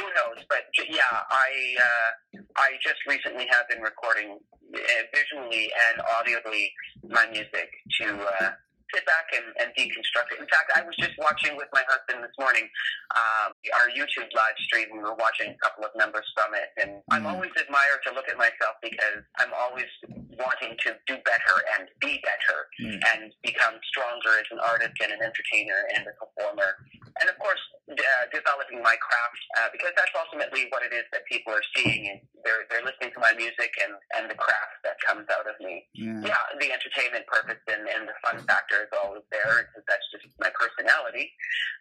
Who 0.00 0.08
knows? 0.16 0.40
But 0.48 0.64
yeah, 0.88 1.12
I 1.12 1.50
uh, 1.76 2.40
I 2.56 2.80
just 2.82 3.04
recently 3.06 3.46
have 3.50 3.68
been 3.68 3.82
recording 3.82 4.38
uh, 4.74 4.78
visually 5.12 5.70
and 5.92 6.00
audibly 6.16 6.72
my 7.08 7.26
music 7.28 7.68
to 8.00 8.24
uh, 8.40 8.50
sit 8.94 9.04
back 9.04 9.26
and, 9.34 9.46
and 9.58 9.68
deconstruct 9.74 10.30
it. 10.30 10.38
In 10.38 10.46
fact, 10.46 10.70
I 10.78 10.86
was 10.86 10.94
just 10.94 11.18
watching 11.18 11.58
with 11.58 11.66
my 11.74 11.82
husband 11.90 12.22
this 12.22 12.32
morning 12.38 12.70
um, 13.18 13.50
our 13.74 13.90
YouTube 13.90 14.30
live 14.30 14.56
stream. 14.70 14.86
We 14.94 15.02
were 15.02 15.18
watching 15.18 15.50
a 15.50 15.58
couple 15.58 15.82
of 15.84 15.90
numbers 15.98 16.24
from 16.38 16.54
it, 16.54 16.70
and 16.78 17.02
I'm 17.10 17.26
Mhm. 17.26 17.34
always 17.34 17.50
admired 17.58 18.00
to 18.06 18.14
look 18.14 18.28
at 18.30 18.38
myself 18.38 18.78
because 18.80 19.26
I'm 19.42 19.52
always 19.52 19.90
wanting 20.38 20.76
to 20.84 20.96
do 21.06 21.16
better 21.24 21.54
and 21.78 21.88
be 22.00 22.20
better 22.22 22.68
Mm. 22.80 22.98
and 23.14 23.22
become 23.46 23.78
stronger 23.86 24.34
as 24.40 24.46
an 24.50 24.58
artist 24.58 24.98
and 25.00 25.12
an 25.14 25.22
entertainer 25.22 25.86
and 25.94 26.06
a 26.10 26.14
performer. 26.18 26.74
And 27.22 27.30
of 27.30 27.38
course, 27.38 27.60
uh, 27.86 28.24
developing 28.34 28.82
my 28.82 28.96
craft 28.98 29.40
uh, 29.58 29.68
because 29.70 29.92
that's 29.94 30.10
ultimately 30.18 30.66
what 30.74 30.82
it 30.82 30.90
is 30.92 31.04
that 31.14 31.22
people 31.30 31.54
are 31.54 31.62
seeing. 31.76 32.10
And 32.10 32.18
they're 32.42 32.66
they're 32.70 32.82
listening 32.82 33.14
to 33.14 33.20
my 33.22 33.30
music 33.38 33.70
and 33.84 33.94
and 34.18 34.26
the 34.30 34.34
craft 34.34 34.82
that 34.82 34.98
comes 35.06 35.26
out 35.30 35.46
of 35.46 35.54
me. 35.62 35.86
Yeah. 35.94 36.34
Yeah, 36.34 36.42
the 36.58 36.72
entertainment 36.74 37.26
purpose 37.30 37.62
and, 37.70 37.86
and 37.86 38.08
the 38.10 38.16
fun 38.26 38.42
factor 38.46 38.82
is 38.82 38.90
always 38.90 39.22
there 39.30 39.70
because 39.70 39.84
that's 39.86 40.06
just 40.10 40.26
my 40.42 40.50
personality. 40.50 41.30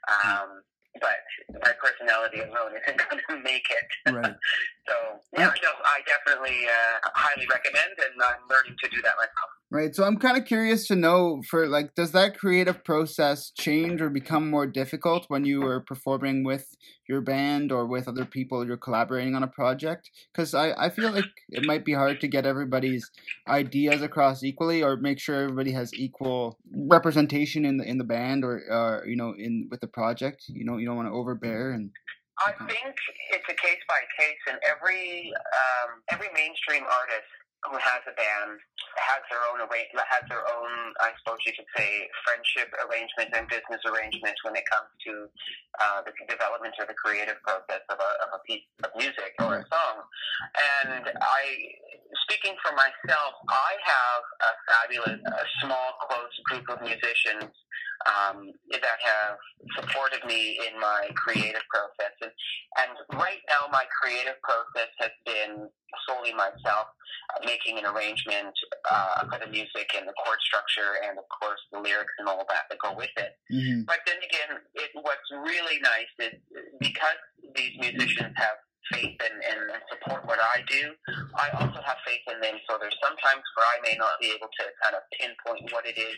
Um, 0.07 0.61
but 0.99 1.19
my 1.61 1.73
personality 1.81 2.39
alone 2.39 2.73
isn't 2.81 2.99
going 3.09 3.21
to 3.29 3.35
make 3.43 3.67
it. 3.69 4.13
Right. 4.13 4.35
So 4.83 4.99
yeah, 5.31 5.47
no, 5.63 5.71
I 5.87 6.03
definitely 6.03 6.67
uh, 6.67 7.07
highly 7.15 7.47
recommend, 7.47 7.95
and 8.03 8.19
I'm 8.19 8.43
learning 8.51 8.75
to 8.83 8.89
do 8.91 8.99
that 9.01 9.15
myself. 9.15 9.52
Right. 9.73 9.95
So 9.95 10.03
I'm 10.03 10.17
kind 10.17 10.37
of 10.37 10.45
curious 10.45 10.85
to 10.89 10.95
know 10.95 11.41
for 11.49 11.67
like, 11.67 11.95
does 11.95 12.11
that 12.11 12.37
creative 12.37 12.83
process 12.83 13.49
change 13.49 14.01
or 14.01 14.11
become 14.11 14.47
more 14.47 14.67
difficult 14.67 15.25
when 15.29 15.45
you 15.45 15.63
are 15.63 15.79
performing 15.79 16.43
with 16.43 16.77
your 17.09 17.21
band 17.21 17.71
or 17.71 17.87
with 17.87 18.07
other 18.07 18.23
people 18.23 18.67
you're 18.67 18.77
collaborating 18.77 19.33
on 19.33 19.41
a 19.41 19.47
project? 19.47 20.11
Because 20.31 20.53
I, 20.53 20.73
I 20.73 20.89
feel 20.91 21.09
like 21.09 21.25
it 21.49 21.65
might 21.65 21.85
be 21.85 21.93
hard 21.93 22.21
to 22.21 22.27
get 22.27 22.45
everybody's 22.45 23.09
ideas 23.47 24.03
across 24.03 24.43
equally 24.43 24.83
or 24.83 24.95
make 24.95 25.19
sure 25.19 25.41
everybody 25.41 25.71
has 25.71 25.91
equal 25.95 26.59
representation 26.71 27.65
in 27.65 27.77
the 27.77 27.83
in 27.83 27.97
the 27.97 28.03
band 28.03 28.45
or 28.45 28.61
uh, 28.71 29.03
you 29.07 29.15
know 29.15 29.33
in 29.35 29.69
with 29.71 29.81
the 29.81 29.87
project. 29.87 30.43
You 30.49 30.65
know 30.65 30.77
you 30.77 30.85
don't 30.85 30.97
want 30.97 31.07
to 31.07 31.13
overbear 31.13 31.71
and 31.71 31.89
I 32.45 32.51
think 32.65 32.95
it's 33.31 33.45
a 33.49 33.53
case 33.53 33.83
by 33.87 34.01
case, 34.19 34.41
and 34.49 34.57
every 34.65 35.31
um, 35.33 36.01
every 36.09 36.29
mainstream 36.33 36.83
artist 36.83 37.29
who 37.69 37.77
has 37.79 38.01
a 38.07 38.13
band 38.15 38.59
has 38.97 39.21
their 39.29 39.41
own 39.49 39.57
has 39.63 40.23
their 40.29 40.45
own, 40.45 40.71
I 41.01 41.09
suppose 41.21 41.41
you 41.45 41.53
could 41.57 41.69
say, 41.73 42.05
friendship 42.25 42.69
arrangement 42.85 43.33
and 43.33 43.47
business 43.49 43.81
arrangement 43.89 44.37
when 44.43 44.55
it 44.55 44.65
comes 44.69 44.89
to 45.07 45.13
uh, 45.81 45.99
the 46.05 46.13
development 46.29 46.75
or 46.77 46.85
the 46.85 46.97
creative 46.97 47.41
process 47.41 47.81
of 47.89 47.97
a, 47.97 48.11
of 48.27 48.29
a 48.37 48.41
piece 48.45 48.67
of 48.85 48.91
music 48.93 49.33
or 49.41 49.61
a 49.61 49.65
song. 49.65 49.97
And 50.85 51.09
I, 51.09 51.43
speaking 52.29 52.53
for 52.61 52.75
myself, 52.77 53.33
I 53.49 53.71
have 53.81 54.23
a 54.45 54.51
fabulous, 54.69 55.19
a 55.25 55.45
small, 55.65 55.89
close 56.05 56.35
group 56.49 56.69
of 56.69 56.81
musicians 56.85 57.49
um, 58.07 58.51
that 58.71 58.99
have 59.01 59.37
supported 59.79 60.23
me 60.25 60.59
in 60.67 60.79
my 60.79 61.07
creative 61.15 61.63
process. 61.69 62.13
And, 62.21 62.31
and 62.79 63.19
right 63.19 63.41
now, 63.49 63.69
my 63.71 63.85
creative 64.01 64.39
process 64.43 64.89
has 64.99 65.11
been 65.25 65.69
solely 66.07 66.33
myself 66.33 66.87
uh, 67.35 67.45
making 67.45 67.77
an 67.79 67.85
arrangement 67.85 68.53
uh, 68.91 69.25
for 69.29 69.39
the 69.39 69.47
music 69.47 69.93
and 69.95 70.07
the 70.07 70.13
chord 70.25 70.39
structure, 70.41 70.99
and 71.07 71.17
of 71.17 71.25
course 71.29 71.61
the 71.71 71.79
lyrics 71.79 72.11
and 72.19 72.27
all 72.27 72.45
that 72.49 72.65
that 72.69 72.79
go 72.79 72.93
with 72.95 73.13
it. 73.17 73.37
Mhm. 73.51 73.85
But 73.85 73.99
then 74.05 74.17
again, 74.17 74.59
it, 74.75 74.89
what's 74.93 75.29
really 75.31 75.79
nice 75.79 76.11
is 76.19 76.35
because 76.79 77.21
these 77.55 77.77
musicians 77.79 78.33
have 78.35 78.57
faith 78.91 79.15
and, 79.23 79.37
and 79.39 79.61
support 79.89 80.25
what 80.27 80.39
I 80.39 80.59
do, 80.67 80.91
I 81.39 81.49
also 81.55 81.79
have 81.81 81.97
faith 82.05 82.21
in 82.27 82.41
them. 82.41 82.59
So 82.67 82.77
there's 82.79 82.97
sometimes 82.99 83.43
where 83.55 83.67
I 83.67 83.77
may 83.87 83.95
not 83.95 84.19
be 84.19 84.27
able 84.35 84.51
to 84.51 84.63
kind 84.83 84.95
of 84.95 85.03
pinpoint 85.15 85.71
what 85.71 85.87
it 85.87 85.95
is 85.97 86.17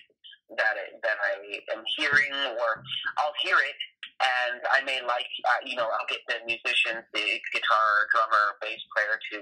that 0.53 0.75
I, 0.77 0.85
that 1.01 1.17
I 1.17 1.33
am 1.73 1.83
hearing, 1.97 2.33
or 2.55 2.69
I'll 3.17 3.35
hear 3.41 3.57
it 3.57 3.75
and 4.15 4.63
I 4.71 4.79
may 4.87 5.03
like, 5.03 5.27
uh, 5.43 5.59
you 5.67 5.75
know, 5.75 5.91
I'll 5.91 6.07
get 6.07 6.23
the 6.27 6.39
musicians, 6.47 7.03
the 7.11 7.25
guitar, 7.51 8.07
drummer, 8.15 8.55
bass 8.63 8.79
player 8.95 9.19
to 9.31 9.37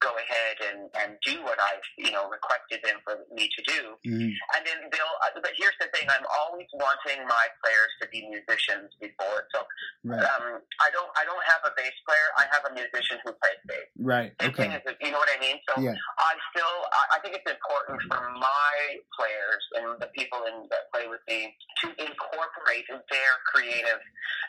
go 0.00 0.10
ahead 0.16 0.56
and, 0.72 0.80
and 1.00 1.16
do 1.24 1.42
what 1.44 1.58
I've, 1.60 1.84
you 1.96 2.10
know, 2.12 2.28
requested 2.28 2.80
them 2.84 3.00
for 3.04 3.20
me 3.32 3.48
to 3.48 3.60
do. 3.64 3.80
Mhm. 4.04 4.32
And 4.56 4.60
then 4.66 4.78
they'll, 4.92 5.16
uh, 5.24 5.40
but 5.40 5.52
here's 5.56 5.76
the 5.80 5.88
thing, 5.94 6.08
I'm 6.10 6.26
always 6.40 6.66
wanting 6.74 7.24
my 7.26 7.46
players 7.62 7.90
to 8.02 8.08
be 8.08 8.26
musicians 8.28 8.92
before. 9.00 9.46
So 9.54 9.66
Right. 10.04 10.20
um, 10.20 10.60
I 10.80 10.88
don't, 10.92 11.08
I 11.16 11.24
don't 11.24 11.44
have 11.44 11.62
a 11.64 11.72
bass 11.76 11.96
player. 12.04 12.28
I 12.36 12.44
have 12.52 12.64
a 12.68 12.72
musician 12.74 13.18
who 13.24 13.32
plays 13.40 13.60
bass. 13.64 13.88
Right. 13.96 14.32
Okay. 14.42 14.68
as, 14.68 14.82
you 15.00 15.10
know 15.10 15.18
what 15.18 15.30
I 15.32 15.40
mean? 15.40 15.56
So 15.68 15.80
Yeah. 15.80 15.96
I 16.18 16.32
still, 16.52 16.76
I, 16.92 17.16
I 17.16 17.18
think 17.24 17.36
it's 17.40 17.50
important 17.50 18.02
for 18.08 18.20
my 18.36 18.74
players 19.16 19.62
and 19.80 20.00
the 20.00 20.08
people 20.12 20.44
in, 20.44 20.68
that 20.68 20.92
play 20.92 21.08
with 21.08 21.20
me 21.28 21.56
to 21.82 21.88
incorporate 21.96 22.84
their 23.10 23.32
creative 23.48 24.00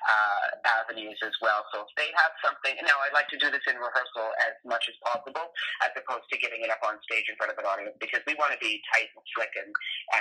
uh, 0.09 0.45
avenues 0.83 1.17
as 1.23 1.33
well. 1.41 1.65
So 1.73 1.81
if 1.81 1.91
they 1.97 2.11
have 2.15 2.33
something, 2.43 2.75
now 2.83 2.97
I'd 3.07 3.13
like 3.15 3.27
to 3.29 3.37
do 3.37 3.49
this 3.49 3.63
in 3.67 3.75
rehearsal 3.75 4.27
as 4.43 4.55
much 4.65 4.85
as 4.89 4.95
possible, 5.03 5.34
as 5.83 5.91
opposed 5.99 6.27
to 6.31 6.35
giving 6.39 6.63
it 6.63 6.71
up 6.71 6.79
on 6.85 6.95
stage 7.03 7.27
in 7.27 7.35
front 7.35 7.51
of 7.51 7.57
an 7.59 7.65
audience, 7.67 7.95
because 7.99 8.23
we 8.27 8.35
want 8.39 8.51
to 8.55 8.59
be 8.63 8.79
tight 8.93 9.11
and 9.11 9.23
slick 9.35 9.51
and, 9.59 9.71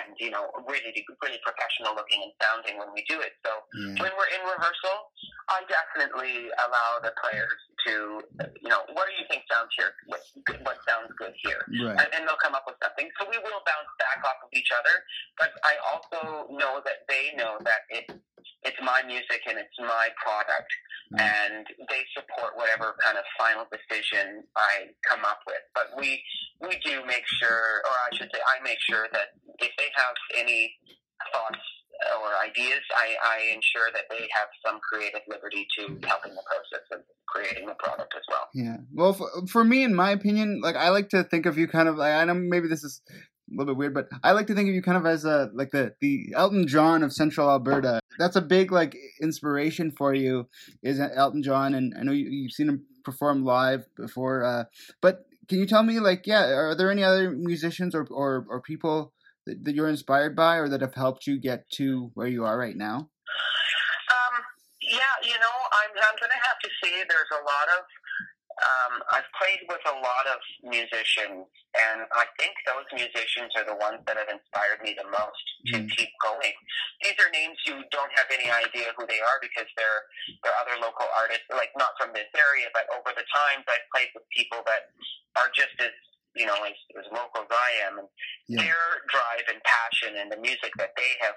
and 0.01 0.07
you 0.19 0.31
know, 0.31 0.51
really, 0.67 0.91
really 1.23 1.41
professional 1.47 1.95
looking 1.95 2.21
and 2.23 2.33
sounding 2.43 2.75
when 2.79 2.91
we 2.95 3.07
do 3.07 3.21
it. 3.23 3.39
So 3.47 3.53
Yeah. 3.75 4.03
when 4.03 4.13
we're 4.19 4.33
in 4.35 4.43
rehearsal, 4.43 5.11
I 5.53 5.63
definitely 5.69 6.49
allow 6.65 6.99
the 7.05 7.13
players 7.21 7.61
to, 7.87 8.25
you 8.65 8.71
know, 8.73 8.81
what 8.97 9.05
do 9.07 9.15
you 9.21 9.27
think 9.29 9.45
sounds 9.51 9.69
here? 9.77 9.93
What, 10.09 10.23
what 10.65 10.79
sounds 10.89 11.13
good 11.21 11.37
here? 11.45 11.61
Right. 11.85 12.01
And, 12.01 12.09
and 12.17 12.21
they'll 12.25 12.41
come 12.41 12.57
up 12.57 12.65
with 12.65 12.81
something. 12.81 13.07
So 13.21 13.29
we 13.29 13.37
will 13.39 13.61
bounce 13.69 13.93
back 14.01 14.25
off 14.25 14.41
of 14.41 14.51
each 14.57 14.73
other, 14.73 14.95
but 15.37 15.53
I 15.63 15.77
also 15.93 16.49
know 16.57 16.81
that 16.85 17.05
they 17.09 17.37
know 17.37 17.61
that 17.63 17.85
it, 17.93 18.09
it's 18.65 18.81
my 18.81 19.05
music 19.05 19.45
and 19.47 19.59
it's 19.61 19.77
my 19.79 20.09
product, 20.17 20.73
Mm. 21.13 21.21
and 21.21 21.67
they 21.93 22.01
support 22.17 22.57
whatever 22.57 22.97
kind 23.05 23.19
of 23.21 23.25
final 23.37 23.69
decision 23.69 24.43
I 24.57 24.89
come 25.09 25.25
up 25.25 25.41
with. 25.47 25.63
But 25.75 25.99
we 25.99 26.23
we 26.61 26.79
do 26.85 27.05
make 27.07 27.25
sure, 27.27 27.83
or 27.85 27.95
I 28.11 28.17
should 28.17 28.31
say, 28.33 28.41
I 28.41 28.63
make 28.63 28.79
sure 28.81 29.07
that 29.13 29.37
if 29.59 29.73
they 29.77 29.91
have 29.95 30.15
any 30.37 30.75
thoughts 31.33 31.61
or 32.21 32.31
ideas, 32.45 32.83
I, 32.97 33.15
I 33.23 33.55
ensure 33.55 33.89
that 33.93 34.05
they 34.11 34.27
have 34.35 34.49
some 34.67 34.81
creative 34.81 35.21
liberty 35.29 35.67
to 35.79 35.83
help 36.07 36.27
in 36.27 36.35
the 36.35 36.43
process 36.47 36.87
of 36.93 37.01
creating 37.29 37.67
the 37.67 37.75
product 37.75 38.15
as 38.17 38.23
well. 38.29 38.49
Yeah. 38.55 38.79
Well, 38.93 39.13
for, 39.13 39.29
for 39.51 39.65
me, 39.65 39.85
in 39.85 39.95
my 39.95 40.11
opinion, 40.11 40.61
like 40.63 40.77
I 40.77 40.91
like 40.91 41.09
to 41.11 41.25
think 41.25 41.47
of 41.47 41.59
you 41.59 41.69
kind 41.69 41.89
of 41.89 41.97
like 41.97 42.13
I 42.13 42.25
know 42.25 42.35
maybe 42.35 42.69
this 42.69 42.85
is 42.85 43.01
a 43.11 43.13
little 43.51 43.75
bit 43.75 43.79
weird, 43.79 43.95
but 43.95 44.09
I 44.23 44.33
like 44.33 44.47
to 44.49 44.55
think 44.55 44.69
of 44.69 44.75
you 44.75 44.83
kind 44.83 44.97
of 44.97 45.07
as 45.07 45.25
a 45.25 45.51
like 45.55 45.71
the 45.71 45.95
the 46.01 46.33
Elton 46.35 46.67
John 46.67 47.03
of 47.03 47.13
Central 47.13 47.49
Alberta. 47.49 48.01
That's 48.19 48.37
a 48.37 48.43
big 48.43 48.73
like 48.73 48.97
inspiration 49.21 49.93
for 49.97 50.15
you 50.15 50.49
is 50.83 51.01
Elton 51.01 51.43
John, 51.43 51.75
and 51.75 51.95
I 51.99 52.03
know 52.03 52.13
you, 52.13 52.29
you've 52.29 52.53
seen 52.53 52.69
him 52.69 52.87
perform 53.05 53.45
live 53.45 53.87
before. 53.97 54.43
Uh, 54.45 54.65
but 55.01 55.27
can 55.49 55.59
you 55.59 55.67
tell 55.67 55.83
me 55.83 56.01
like 56.01 56.27
yeah, 56.27 56.47
are 56.47 56.75
there 56.75 56.91
any 56.91 57.05
other 57.05 57.31
musicians 57.31 57.95
or 57.95 58.07
or, 58.11 58.47
or 58.49 58.61
people 58.61 59.13
that, 59.47 59.65
that 59.65 59.75
you're 59.75 59.89
inspired 59.89 60.35
by 60.35 60.57
or 60.57 60.69
that 60.69 60.81
have 60.81 60.95
helped 60.95 61.27
you 61.27 61.39
get 61.39 61.69
to 61.71 62.11
where 62.15 62.29
you 62.29 62.45
are 62.45 62.59
right 62.59 62.77
now? 62.77 62.97
Um, 62.97 64.35
yeah, 64.81 65.15
you 65.23 65.37
know, 65.39 65.57
I'm, 65.73 65.91
I'm 65.95 66.17
to 66.19 66.43
have 66.43 66.59
to 66.63 66.69
say 66.83 67.05
there's 67.09 67.33
a 67.33 67.43
lot 67.45 67.69
of. 67.79 67.85
Um, 68.55 69.03
I've 69.11 69.27
played 69.35 69.67
with 69.67 69.83
a 69.83 69.97
lot 69.99 70.25
of 70.31 70.39
musicians, 70.63 71.43
and 71.75 72.07
I 72.15 72.23
think 72.39 72.55
those 72.71 72.87
musicians 72.95 73.51
are 73.59 73.67
the 73.67 73.75
ones 73.75 73.99
that 74.07 74.15
have 74.15 74.31
inspired 74.31 74.79
me 74.87 74.95
the 74.95 75.09
most 75.11 75.45
to 75.75 75.83
Mm. 75.83 75.91
keep 75.91 76.11
going. 76.23 76.55
These 77.03 77.19
are 77.19 77.31
names 77.31 77.59
you 77.67 77.83
don't 77.91 78.13
have 78.15 78.31
any 78.31 78.51
idea 78.51 78.93
who 78.97 79.07
they 79.07 79.21
are 79.21 79.39
because 79.41 79.67
they're 79.77 80.07
they're 80.43 80.55
other 80.63 80.77
local 80.79 81.09
artists, 81.19 81.45
like 81.51 81.73
not 81.77 81.99
from 81.99 82.13
this 82.13 82.29
area, 82.37 82.71
but 82.73 82.87
over 82.95 83.11
the 83.13 83.25
times 83.35 83.65
I've 83.67 83.89
played 83.91 84.11
with 84.15 84.29
people 84.31 84.63
that 84.67 84.91
are 85.37 85.51
just 85.55 85.75
as 85.81 85.91
you 86.35 86.47
know 86.47 86.63
as, 86.63 86.79
as 86.99 87.07
local 87.11 87.43
as 87.43 87.51
I 87.51 87.71
am, 87.91 87.99
and 87.99 88.09
Yeah. 88.47 88.63
their 88.63 89.03
drive 89.09 89.49
and 89.49 89.63
passion 89.65 90.17
and 90.17 90.31
the 90.31 90.39
music 90.39 90.73
that 90.79 90.95
they 90.97 91.17
have 91.21 91.37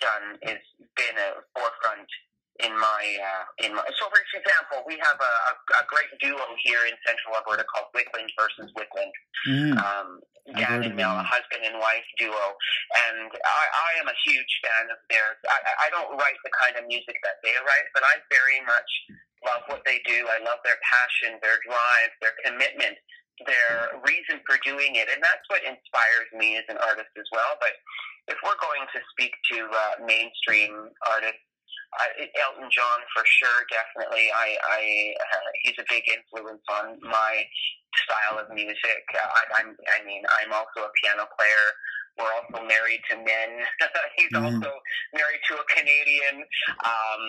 done 0.00 0.38
has 0.44 0.58
been 0.96 1.16
a 1.18 1.42
forefront 1.54 2.08
in 2.62 2.70
my 2.70 3.02
uh, 3.18 3.44
in 3.66 3.74
my. 3.74 3.82
So, 3.98 4.06
for 4.06 4.20
example, 4.22 4.86
we 4.86 4.94
have 5.02 5.18
a, 5.18 5.34
a, 5.82 5.84
great 5.90 6.06
duo 6.22 6.44
here 6.62 6.86
in 6.86 6.94
Central 7.02 7.34
Alberta 7.34 7.66
called 7.66 7.90
Wickland 7.90 8.30
versus 8.38 8.70
Wickland. 8.78 9.10
Mhm. 9.48 9.74
Um, 9.74 10.08
Dan 10.54 10.84
and 10.84 10.94
Mel, 10.94 11.16
a 11.18 11.24
husband 11.24 11.64
and 11.64 11.80
wife 11.80 12.04
duo, 12.20 12.54
and 13.08 13.32
I, 13.32 13.64
I 13.64 13.90
am 13.98 14.06
a 14.06 14.16
huge 14.28 14.52
fan 14.62 14.92
of 14.92 15.00
theirs. 15.08 15.40
I, 15.48 15.56
I- 15.56 15.78
I 15.84 15.88
don't 15.90 16.14
write 16.20 16.38
the 16.44 16.52
kind 16.54 16.76
of 16.76 16.84
music 16.86 17.16
that 17.24 17.40
they 17.42 17.56
write, 17.64 17.88
but 17.96 18.04
I 18.04 18.20
very 18.30 18.60
much 18.68 18.90
love 19.42 19.62
what 19.66 19.82
they 19.88 20.04
do. 20.06 20.28
I 20.30 20.44
love 20.44 20.60
their 20.62 20.76
passion, 20.84 21.40
their 21.42 21.58
drive, 21.66 22.10
their 22.20 22.36
commitment, 22.44 22.96
their 23.48 23.98
reason 24.04 24.38
for 24.46 24.60
doing 24.62 24.94
it, 25.00 25.08
and 25.10 25.18
that's 25.24 25.42
what 25.48 25.64
inspires 25.64 26.28
me 26.36 26.56
as 26.60 26.64
an 26.68 26.78
artist 26.78 27.10
as 27.18 27.26
well. 27.32 27.56
But 27.58 27.74
if 28.28 28.38
we're 28.44 28.60
going 28.60 28.84
to 28.94 29.00
speak 29.10 29.32
to 29.52 29.58
uh, 29.66 30.04
mainstream 30.06 30.92
artists. 31.10 31.42
Uh, 31.94 32.26
Elton 32.42 32.68
John 32.74 33.00
for 33.14 33.22
sure, 33.22 33.62
definitely. 33.70 34.26
I, 34.34 34.58
I 34.66 34.80
uh, 35.14 35.48
he's 35.62 35.78
a 35.78 35.86
big 35.86 36.02
influence 36.10 36.62
on 36.66 36.98
my 37.06 37.46
style 38.02 38.42
of 38.42 38.50
music. 38.50 39.04
Uh, 39.14 39.22
I, 39.22 39.42
I'm, 39.62 39.68
I 39.94 40.02
mean, 40.02 40.22
I'm 40.42 40.50
also 40.50 40.90
a 40.90 40.92
piano 41.02 41.26
player. 41.38 41.66
We're 42.14 42.30
also 42.30 42.62
married 42.66 43.02
to 43.10 43.16
men. 43.18 43.50
He's 44.16 44.30
Mhm. 44.30 44.44
also 44.62 44.70
married 45.12 45.40
to 45.50 45.58
a 45.58 45.64
Canadian, 45.74 46.46
um, 46.86 47.22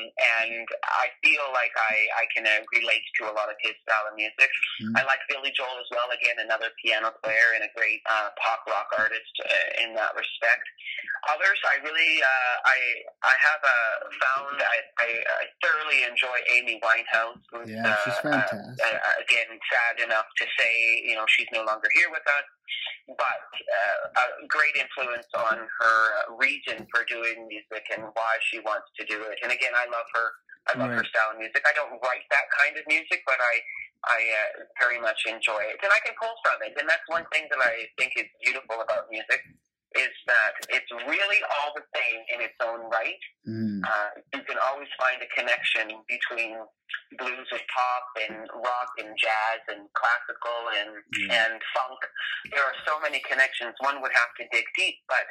and 0.46 0.68
I 0.86 1.10
feel 1.24 1.42
like 1.54 1.74
I, 1.76 1.96
I 2.22 2.26
can 2.34 2.46
uh, 2.46 2.62
relate 2.74 3.02
to 3.22 3.26
a 3.30 3.34
lot 3.34 3.50
of 3.50 3.56
his 3.66 3.74
style 3.82 4.06
of 4.10 4.16
music. 4.16 4.50
Mhm. 4.82 4.94
I 4.98 5.04
like 5.10 5.20
Billy 5.28 5.52
Joel 5.58 5.80
as 5.82 5.90
well. 5.90 6.10
Again, 6.12 6.38
another 6.40 6.70
piano 6.84 7.12
player 7.24 7.54
and 7.56 7.64
a 7.66 7.72
great 7.76 8.02
uh, 8.06 8.30
pop 8.38 8.62
rock 8.68 8.90
artist 8.98 9.34
uh, 9.44 9.84
in 9.84 9.96
that 9.96 10.14
respect. 10.16 10.66
Others, 11.34 11.60
I 11.66 11.76
really, 11.82 12.22
uh, 12.22 12.56
I, 12.66 12.78
I 13.24 13.36
have 13.42 13.62
uh, 13.66 13.96
found 14.22 14.62
I, 14.62 14.78
I, 15.02 15.08
I 15.26 15.44
thoroughly 15.66 16.04
enjoy 16.06 16.38
Amy 16.54 16.80
Winehouse. 16.84 17.42
Who's, 17.52 17.70
Yeah, 17.70 17.96
she's 18.06 18.14
uh, 18.22 18.30
uh, 18.30 18.46
fantastic. 18.46 18.86
uh, 18.86 19.14
again, 19.22 19.50
sad 19.72 20.00
enough 20.06 20.26
to 20.38 20.46
say, 20.60 21.02
you 21.04 21.16
know, 21.16 21.26
she's 21.28 21.48
no 21.52 21.64
longer 21.66 21.90
here 21.96 22.10
with 22.12 22.26
us, 22.28 22.46
but 23.08 23.46
uh, 23.54 24.44
a 24.44 24.48
great 24.48 24.76
influence 24.76 25.30
on 25.38 25.62
her 25.62 25.98
uh, 26.26 26.36
reason 26.36 26.86
for 26.90 27.06
doing 27.06 27.48
music 27.48 27.86
and 27.94 28.10
why 28.14 28.34
she 28.50 28.60
wants 28.60 28.90
to 28.98 29.06
do 29.06 29.22
it. 29.30 29.38
And 29.44 29.52
again, 29.52 29.74
I 29.78 29.86
love 29.86 30.10
her. 30.14 30.28
I 30.66 30.74
love 30.82 30.90
her 30.98 31.06
style 31.06 31.30
of 31.30 31.38
music. 31.38 31.62
I 31.62 31.78
don't 31.78 32.02
write 32.02 32.26
that 32.34 32.50
kind 32.58 32.74
of 32.74 32.82
music, 32.90 33.22
but 33.30 33.38
I, 33.38 33.54
I 34.10 34.18
uh, 34.18 34.66
very 34.82 34.98
much 34.98 35.22
enjoy 35.30 35.62
it, 35.62 35.78
and 35.86 35.94
I 35.94 36.02
can 36.02 36.18
pull 36.18 36.34
from 36.42 36.58
it. 36.66 36.74
And 36.74 36.90
that's 36.90 37.06
one 37.06 37.22
thing 37.30 37.46
that 37.54 37.62
I 37.62 37.86
think 38.02 38.18
is 38.18 38.26
beautiful 38.42 38.82
about 38.82 39.06
music 39.14 39.46
is 39.96 40.12
that 40.28 40.54
it's 40.70 40.92
really 41.08 41.40
all 41.56 41.72
the 41.76 41.84
same 41.96 42.20
in 42.36 42.42
its 42.42 42.56
own 42.62 42.82
right. 42.92 43.20
Mhm. 43.48 43.80
Uh, 43.88 44.10
you 44.34 44.44
can 44.44 44.58
always 44.60 44.90
find 45.00 45.22
a 45.22 45.28
connection 45.28 45.88
between 46.08 46.60
blues 47.18 47.48
and 47.52 47.62
pop 47.74 48.06
and 48.28 48.50
rock 48.56 48.92
and 49.00 49.16
jazz 49.18 49.60
and 49.70 49.88
classical 49.94 50.70
and 50.80 50.92
Yeah. 51.18 51.46
and 51.46 51.64
funk. 51.74 52.00
There 52.52 52.64
are 52.64 52.76
so 52.86 53.00
many 53.00 53.20
connections. 53.22 53.76
One 53.80 54.02
would 54.02 54.14
have 54.14 54.34
to 54.40 54.48
dig 54.52 54.66
deep, 54.76 54.98
but 55.08 55.26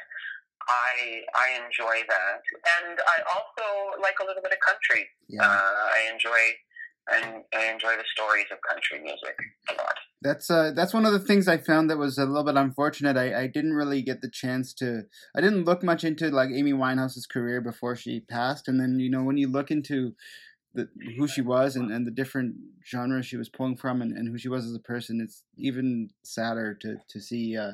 I 0.67 1.21
I 1.35 1.47
enjoy 1.63 2.03
that, 2.09 2.41
and 2.79 2.99
I 2.99 3.21
also 3.33 3.99
like 4.01 4.17
a 4.19 4.25
little 4.25 4.41
bit 4.41 4.51
of 4.53 4.59
country. 4.61 5.09
Yeah. 5.27 5.43
Uh, 5.45 5.89
I 5.93 6.09
enjoy 6.11 6.41
and 7.07 7.43
I 7.53 7.71
enjoy 7.71 7.95
the 7.97 8.03
stories 8.15 8.45
of 8.51 8.57
country 8.67 9.01
music 9.01 9.35
a 9.69 9.73
lot. 9.73 9.95
That's 10.21 10.49
uh, 10.49 10.71
that's 10.75 10.93
one 10.93 11.05
of 11.05 11.13
the 11.13 11.19
things 11.19 11.47
I 11.47 11.57
found 11.57 11.89
that 11.89 11.97
was 11.97 12.17
a 12.17 12.25
little 12.25 12.43
bit 12.43 12.55
unfortunate. 12.55 13.17
I, 13.17 13.43
I 13.43 13.47
didn't 13.47 13.73
really 13.73 14.01
get 14.01 14.21
the 14.21 14.29
chance 14.29 14.73
to. 14.75 15.03
I 15.35 15.41
didn't 15.41 15.65
look 15.65 15.83
much 15.83 16.03
into 16.03 16.29
like 16.29 16.49
Amy 16.53 16.73
Winehouse's 16.73 17.27
career 17.27 17.61
before 17.61 17.95
she 17.95 18.21
passed, 18.21 18.67
and 18.67 18.79
then 18.79 18.99
you 18.99 19.09
know 19.09 19.23
when 19.23 19.37
you 19.37 19.47
look 19.47 19.69
into 19.69 20.15
the 20.73 20.89
who 21.17 21.27
she 21.27 21.41
was 21.41 21.75
and, 21.75 21.91
and 21.91 22.05
the 22.05 22.11
different 22.11 22.55
genres 22.85 23.25
she 23.25 23.37
was 23.37 23.49
pulling 23.49 23.77
from 23.77 24.01
and, 24.01 24.17
and 24.17 24.27
who 24.27 24.37
she 24.37 24.49
was 24.49 24.65
as 24.65 24.75
a 24.75 24.79
person, 24.79 25.21
it's 25.21 25.43
even 25.57 26.09
sadder 26.23 26.73
to 26.81 26.97
to 27.07 27.21
see 27.21 27.55
uh, 27.55 27.73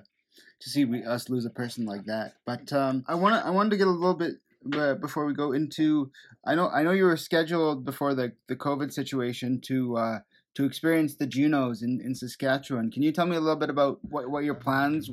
to 0.60 0.70
see 0.70 0.86
we, 0.86 1.04
us 1.04 1.30
lose 1.30 1.46
a 1.46 1.50
person 1.50 1.86
like 1.86 2.06
that. 2.06 2.34
But 2.46 2.72
um, 2.74 3.06
I 3.08 3.16
want 3.16 3.46
I 3.46 3.50
wanted 3.50 3.72
to 3.72 3.78
get 3.78 3.88
a 3.88 3.92
little 3.92 4.14
bit 4.14 4.36
uh, 4.74 4.96
before 4.96 5.26
we 5.26 5.34
go 5.34 5.52
into. 5.52 6.12
I 6.46 6.56
know 6.56 6.70
I 6.70 6.84
know 6.84 6.92
you 6.92 7.06
were 7.06 7.18
scheduled 7.18 7.86
before 7.86 8.14
the 8.14 8.34
the 8.48 8.56
COVID 8.56 8.92
situation 8.92 9.60
to. 9.62 9.98
Uh, 9.98 10.20
to 10.54 10.66
experience 10.66 11.16
the 11.16 11.26
Junos 11.26 11.82
in, 11.82 12.02
in 12.02 12.14
Saskatchewan. 12.14 12.92
Can 12.92 13.04
you 13.04 13.14
tell 13.14 13.26
me 13.26 13.38
a 13.38 13.40
little 13.40 13.56
bit 13.56 13.70
about 13.70 14.00
what, 14.10 14.30
what 14.30 14.44
your 14.44 14.54
plans 14.54 15.10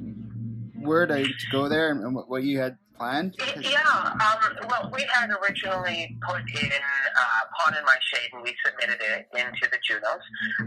were 0.75 1.07
to, 1.07 1.23
to 1.23 1.47
go 1.53 1.69
there 1.69 1.93
and, 1.93 2.03
and 2.03 2.13
what, 2.13 2.29
what 2.29 2.43
you 2.43 2.59
had 2.59 2.77
planned? 2.99 3.35
Yeah, 3.63 3.79
um, 4.19 4.67
well, 4.69 4.91
we 4.93 5.07
had 5.13 5.31
originally 5.31 6.17
put 6.27 6.43
in 6.43 6.73
uh, 6.73 7.43
Pawn 7.57 7.77
in 7.79 7.85
My 7.85 7.97
Shade 8.01 8.31
and 8.35 8.43
we 8.43 8.55
submitted 8.65 8.99
it 9.01 9.29
into 9.33 9.65
the 9.71 9.79
Junos. 9.87 10.23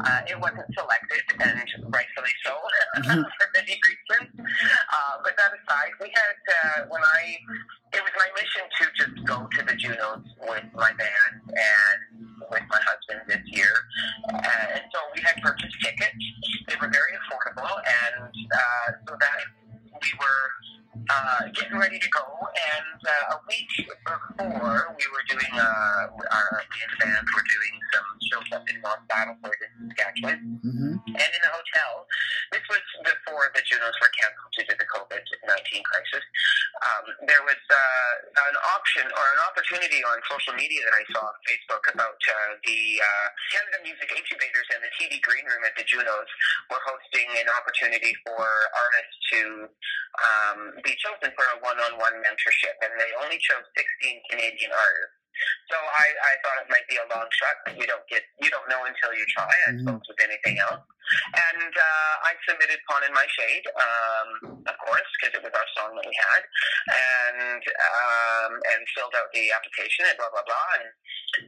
Uh, 0.05 0.21
it 0.27 0.39
wasn't 0.39 0.65
selected, 0.73 1.21
and 1.39 1.61
rightfully 1.93 2.33
so, 2.45 2.55
Mhm. 2.97 3.23
for 3.23 3.47
many 3.53 3.75
reasons. 3.83 4.31
Uh, 4.39 5.13
but 5.23 5.35
that 5.37 5.51
aside, 5.51 5.91
we 5.99 6.11
had, 6.15 6.35
uh, 6.47 6.85
when 6.89 7.01
I, 7.03 7.35
it 7.93 8.01
was 8.01 8.11
my 8.15 8.29
mission 8.39 8.63
to 8.79 8.83
just 8.95 9.25
go 9.27 9.47
to 9.47 9.61
the 9.65 9.75
Junos 9.75 10.23
with 10.47 10.63
my 10.73 10.91
band 10.93 11.33
and 11.45 11.99
with 12.49 12.63
my 12.69 12.79
husband 12.87 13.21
this 13.27 13.43
year. 13.51 13.75
Uh, 14.33 14.75
and 14.79 14.83
so 14.93 14.99
we 15.15 15.21
had 15.21 15.35
purchased 15.43 15.75
tickets. 15.83 16.15
They 16.67 16.75
were 16.79 16.89
very 16.89 17.13
affordable, 17.19 17.69
and 17.75 18.31
uh, 18.31 18.87
so 19.07 19.15
that 19.19 19.39
we 20.01 20.09
were 20.19 20.43
uh, 21.09 21.41
getting 21.55 21.77
ready 21.77 21.97
to 21.99 22.09
go, 22.09 22.25
and 22.51 22.99
uh, 23.01 23.35
a 23.35 23.37
week 23.47 23.69
before 23.87 24.95
we 24.97 25.05
were 25.09 25.25
doing, 25.29 25.53
uh, 25.55 26.11
our 26.13 26.47
me 26.69 26.77
and 26.83 26.91
the 26.93 26.99
band 27.01 27.25
were 27.33 27.45
doing 27.47 27.73
some 27.93 28.07
shows 28.29 28.49
up 28.53 28.63
in 28.69 28.77
North 28.81 29.03
Battleford 29.09 29.57
in 29.65 29.89
Saskatchewan, 29.95 30.39
Mm-hmm. 30.61 30.93
and 31.17 31.31
in 31.33 31.41
the 31.41 31.51
hotel. 31.51 32.05
This 32.53 32.61
was 32.69 32.83
before 33.01 33.49
the 33.55 33.63
Junos 33.65 33.95
were 33.97 34.11
canceled 34.13 34.51
due 34.53 34.67
to 34.69 34.75
the 34.77 34.87
COVID 34.91 35.23
nineteen 35.47 35.81
crisis. 35.87 36.23
Um, 36.81 37.05
there 37.27 37.43
was 37.47 37.57
uh, 37.71 38.13
an 38.51 38.57
option 38.77 39.05
or 39.07 39.25
an 39.35 39.41
opportunity 39.47 40.01
on 40.05 40.17
social 40.29 40.53
media 40.53 40.81
that 40.85 40.95
I 40.97 41.03
saw 41.13 41.23
on 41.25 41.37
Facebook 41.47 41.83
about 41.93 42.19
uh, 42.19 42.33
the 42.65 42.79
uh, 43.01 43.27
Canada 43.53 43.77
Music 43.85 44.09
Incubators 44.13 44.67
and 44.75 44.81
the 44.85 44.91
TD 44.99 45.21
Green 45.25 45.45
Room 45.47 45.63
at 45.65 45.73
the 45.79 45.85
Junos 45.87 46.29
were 46.69 46.81
hosting 46.83 47.27
an 47.39 47.47
opportunity 47.57 48.13
for 48.27 48.43
artists 48.45 49.17
to 49.31 49.41
um, 50.21 50.59
be 50.83 50.93
chosen 51.03 51.29
for 51.35 51.45
a 51.53 51.57
one-on-one 51.65 52.15
mentorship, 52.21 52.75
and 52.85 52.91
they 53.01 53.11
only 53.21 53.37
chose 53.41 53.65
16 53.75 54.21
Canadian 54.29 54.71
artists. 54.71 55.17
So 55.73 55.77
I, 55.79 56.07
I 56.11 56.33
thought 56.43 56.57
it 56.61 56.69
might 56.69 56.85
be 56.91 56.99
a 57.01 57.07
long 57.09 57.25
shot, 57.33 57.55
but 57.65 57.73
you 57.79 57.87
don't 57.87 58.03
get 58.11 58.21
you 58.43 58.51
don't 58.51 58.67
know 58.69 58.83
until 58.85 59.15
you 59.15 59.25
try. 59.31 59.47
I 59.47 59.71
Mhm. 59.73 59.79
suppose 59.87 60.03
with 60.11 60.21
anything 60.21 60.59
else. 60.59 60.83
And 61.33 61.73
uh, 61.73 62.13
I 62.29 62.35
submitted 62.47 62.77
"Pawn 62.87 63.03
in 63.07 63.11
My 63.15 63.25
Shade," 63.35 63.65
um, 63.73 64.61
of 64.67 64.75
course, 64.85 65.09
because 65.17 65.33
it 65.39 65.43
was 65.43 65.51
our 65.55 65.67
song 65.75 65.95
that 65.97 66.05
we 66.05 66.13
had, 66.13 66.43
and 66.93 67.63
um, 67.63 68.51
and 68.75 68.81
filled 68.95 69.15
out 69.17 69.31
the 69.33 69.51
application 69.51 70.05
and 70.07 70.15
blah 70.19 70.29
blah 70.29 70.45
blah. 70.45 70.67
And 70.77 70.87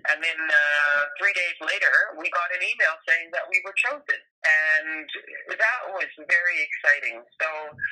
and 0.09 0.17
then 0.23 0.39
uh, 0.41 0.99
three 1.19 1.35
days 1.35 1.55
later, 1.61 1.93
we 2.17 2.31
got 2.31 2.49
an 2.55 2.63
email 2.63 2.95
saying 3.07 3.29
that 3.35 3.45
we 3.51 3.61
were 3.67 3.75
chosen, 3.77 4.19
and 4.43 5.07
that 5.49 5.79
was 5.91 6.09
very 6.27 6.57
exciting. 6.61 7.23
So 7.39 7.47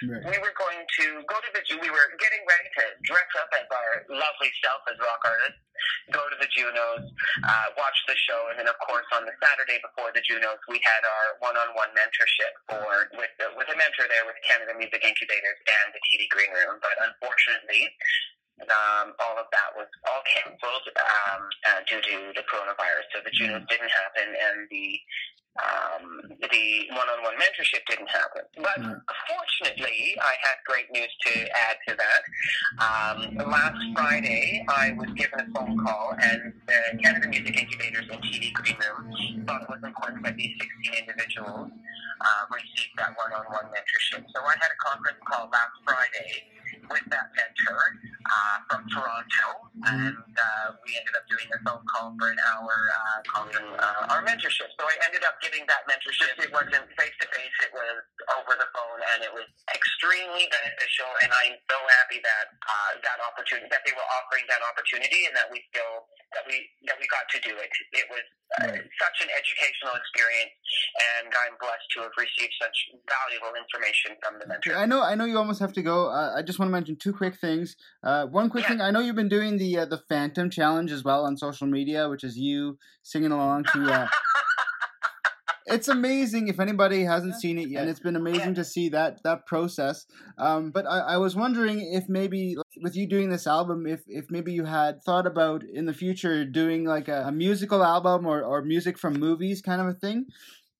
Right. 0.07 0.25
we 0.33 0.37
were 0.43 0.55
going 0.57 0.83
to 0.99 1.05
go 1.29 1.37
to 1.39 1.49
the 1.53 1.61
Junos, 1.67 1.81
we 1.85 1.89
were 1.89 2.09
getting 2.19 2.43
ready 2.47 2.67
to 2.77 2.83
dress 3.07 3.31
up 3.39 3.49
as 3.55 3.67
our 3.71 3.91
lovely 4.09 4.51
self 4.63 4.81
as 4.91 4.97
rock 4.99 5.21
artists 5.23 5.61
go 6.13 6.21
to 6.29 6.37
the 6.37 6.49
junos 6.53 7.05
uh, 7.47 7.67
watch 7.79 7.97
the 8.05 8.17
show 8.27 8.51
and 8.51 8.59
then 8.59 8.67
of 8.69 8.77
course 8.85 9.05
on 9.15 9.25
the 9.25 9.33
saturday 9.41 9.81
before 9.81 10.11
the 10.13 10.21
junos 10.21 10.59
we 10.69 10.77
had 10.83 11.01
our 11.01 11.25
one-on-one 11.41 11.89
mentorship 11.97 12.53
for 12.69 13.09
with 13.17 13.31
the, 13.41 13.49
with 13.57 13.65
a 13.71 13.77
mentor 13.77 14.05
there 14.11 14.25
with 14.27 14.37
canada 14.45 14.75
music 14.77 15.01
incubators 15.01 15.57
and 15.81 15.93
the 15.95 16.01
td 16.05 16.29
green 16.29 16.51
room 16.53 16.77
but 16.83 16.93
unfortunately 17.01 17.89
um, 18.59 19.13
all 19.19 19.37
of 19.39 19.47
that 19.51 19.73
was 19.75 19.87
all 20.07 20.21
canceled 20.27 20.85
um, 20.95 21.41
uh, 21.65 21.79
due 21.89 22.01
to 22.01 22.15
the 22.35 22.43
coronavirus. 22.45 23.05
So 23.13 23.17
the 23.23 23.31
Junos 23.31 23.65
didn't 23.69 23.91
happen, 23.91 24.27
and 24.29 24.67
the 24.69 24.99
um, 25.59 26.31
the 26.39 26.87
one-on-one 26.95 27.35
mentorship 27.35 27.83
didn't 27.89 28.07
happen. 28.07 28.43
But 28.55 28.79
fortunately, 29.27 30.15
I 30.21 30.33
had 30.39 30.55
great 30.65 30.87
news 30.91 31.11
to 31.27 31.33
add 31.51 31.75
to 31.87 31.95
that. 31.99 32.21
Um, 32.79 33.51
last 33.51 33.83
Friday, 33.93 34.63
I 34.69 34.93
was 34.93 35.09
given 35.15 35.39
a 35.41 35.47
phone 35.51 35.77
call, 35.83 36.15
and 36.21 36.53
the 36.67 36.97
Canada 37.03 37.27
Music 37.27 37.59
Incubators 37.59 38.07
and 38.09 38.21
TD 38.23 38.53
Green 38.53 38.77
Room 38.79 39.45
thought 39.45 39.63
it 39.63 39.69
was 39.69 39.83
important 39.83 40.23
that 40.23 40.37
these 40.37 40.55
16 40.85 41.03
individuals 41.03 41.67
uh, 42.21 42.43
receive 42.47 42.91
that 42.97 43.11
one-on-one 43.17 43.65
mentorship. 43.75 44.23
So 44.33 44.39
I 44.45 44.55
had 44.55 44.71
a 44.71 44.79
conference 44.79 45.19
call 45.27 45.49
last 45.51 45.75
Friday 45.83 46.47
with 46.89 47.03
that 47.09 47.27
mentor 47.35 47.81
uh, 48.23 48.57
from 48.69 48.81
Toronto, 48.89 49.47
and 49.85 50.15
uh, 50.17 50.67
we 50.85 50.93
ended 50.95 51.13
up 51.17 51.25
doing 51.27 51.47
a 51.49 51.59
phone 51.65 51.83
call 51.89 52.13
for 52.17 52.29
an 52.29 52.39
hour 52.53 52.73
uh, 52.93 53.17
calling 53.27 53.67
uh, 53.77 54.11
our 54.13 54.21
mentorship. 54.21 54.69
So 54.77 54.83
I 54.85 54.95
ended 55.09 55.25
up 55.25 55.41
getting 55.41 55.65
that 55.67 55.85
mentorship. 55.89 56.37
It 56.37 56.51
wasn't 56.53 56.85
face 56.97 57.15
to 57.21 57.27
face; 57.29 57.55
it 57.65 57.73
was 57.73 57.97
over 58.37 58.53
the 58.55 58.69
phone, 58.71 58.99
and 59.15 59.25
it 59.25 59.33
was 59.33 59.47
extremely 59.73 60.47
beneficial. 60.49 61.09
And 61.25 61.29
I'm 61.33 61.55
so 61.65 61.77
happy 62.01 62.19
that 62.21 62.45
uh, 62.65 62.91
that 63.01 63.19
opportunity 63.25 63.67
that 63.71 63.83
they 63.83 63.93
were 63.93 64.09
offering 64.21 64.45
that 64.49 64.61
opportunity, 64.65 65.25
and 65.29 65.33
that 65.35 65.49
we 65.49 65.61
still 65.73 66.05
that 66.37 66.43
we 66.45 66.57
that 66.87 66.97
we 66.99 67.05
got 67.09 67.25
to 67.33 67.39
do 67.41 67.53
it. 67.57 67.71
It 67.93 68.07
was 68.11 68.25
Right. 68.59 68.73
such 68.99 69.17
an 69.23 69.29
educational 69.31 69.95
experience, 69.95 70.51
and 71.23 71.31
I'm 71.31 71.55
blessed 71.59 71.87
to 71.95 72.01
have 72.01 72.11
received 72.17 72.51
such 72.61 72.77
valuable 73.07 73.55
information 73.55 74.11
from 74.21 74.39
the 74.39 74.47
mentor. 74.47 74.75
I 74.75 74.85
know, 74.85 75.01
I 75.01 75.15
know 75.15 75.25
you 75.25 75.37
almost 75.37 75.59
have 75.61 75.73
to 75.73 75.81
go. 75.81 76.07
Uh, 76.09 76.33
I 76.35 76.41
just 76.41 76.59
want 76.59 76.67
to 76.67 76.73
mention 76.73 76.97
two 76.97 77.13
quick 77.13 77.35
things. 77.37 77.75
Uh, 78.03 78.25
one 78.27 78.49
quick 78.49 78.63
Yeah. 78.65 78.71
thing. 78.71 78.81
I 78.81 78.91
know 78.91 78.99
you've 78.99 79.15
been 79.15 79.29
doing 79.29 79.57
the 79.57 79.79
uh, 79.79 79.85
the 79.85 79.97
Phantom 79.97 80.49
Challenge 80.49 80.91
as 80.91 81.03
well 81.03 81.25
on 81.25 81.37
social 81.37 81.67
media, 81.67 82.09
which 82.09 82.23
is 82.23 82.37
you 82.37 82.77
singing 83.03 83.31
along 83.31 83.65
to. 83.73 83.79
Uh, 83.89 84.07
it's 85.67 85.87
amazing 85.87 86.47
if 86.47 86.59
anybody 86.59 87.03
hasn't 87.03 87.35
seen 87.35 87.57
it 87.57 87.69
yet. 87.69 87.81
And 87.81 87.89
it's 87.89 87.99
been 87.99 88.15
amazing 88.15 88.55
to 88.55 88.65
see 88.65 88.89
that 88.89 89.23
that 89.23 89.45
process. 89.45 90.05
Um, 90.37 90.71
but 90.71 90.85
I, 90.85 90.99
I 90.99 91.17
was 91.17 91.35
wondering 91.35 91.79
if 91.93 92.09
maybe 92.09 92.55
with 92.81 92.95
you 92.95 93.07
doing 93.07 93.29
this 93.29 93.47
album, 93.47 93.85
if 93.85 94.01
if 94.07 94.25
maybe 94.29 94.51
you 94.51 94.65
had 94.65 95.03
thought 95.03 95.27
about 95.27 95.63
in 95.63 95.85
the 95.85 95.93
future 95.93 96.43
doing 96.45 96.83
like 96.83 97.07
a, 97.07 97.23
a 97.27 97.31
musical 97.31 97.83
album 97.83 98.25
or 98.25 98.43
or 98.43 98.63
music 98.63 98.97
from 98.97 99.13
movies 99.13 99.61
kind 99.61 99.81
of 99.81 99.87
a 99.87 99.93
thing. 99.93 100.25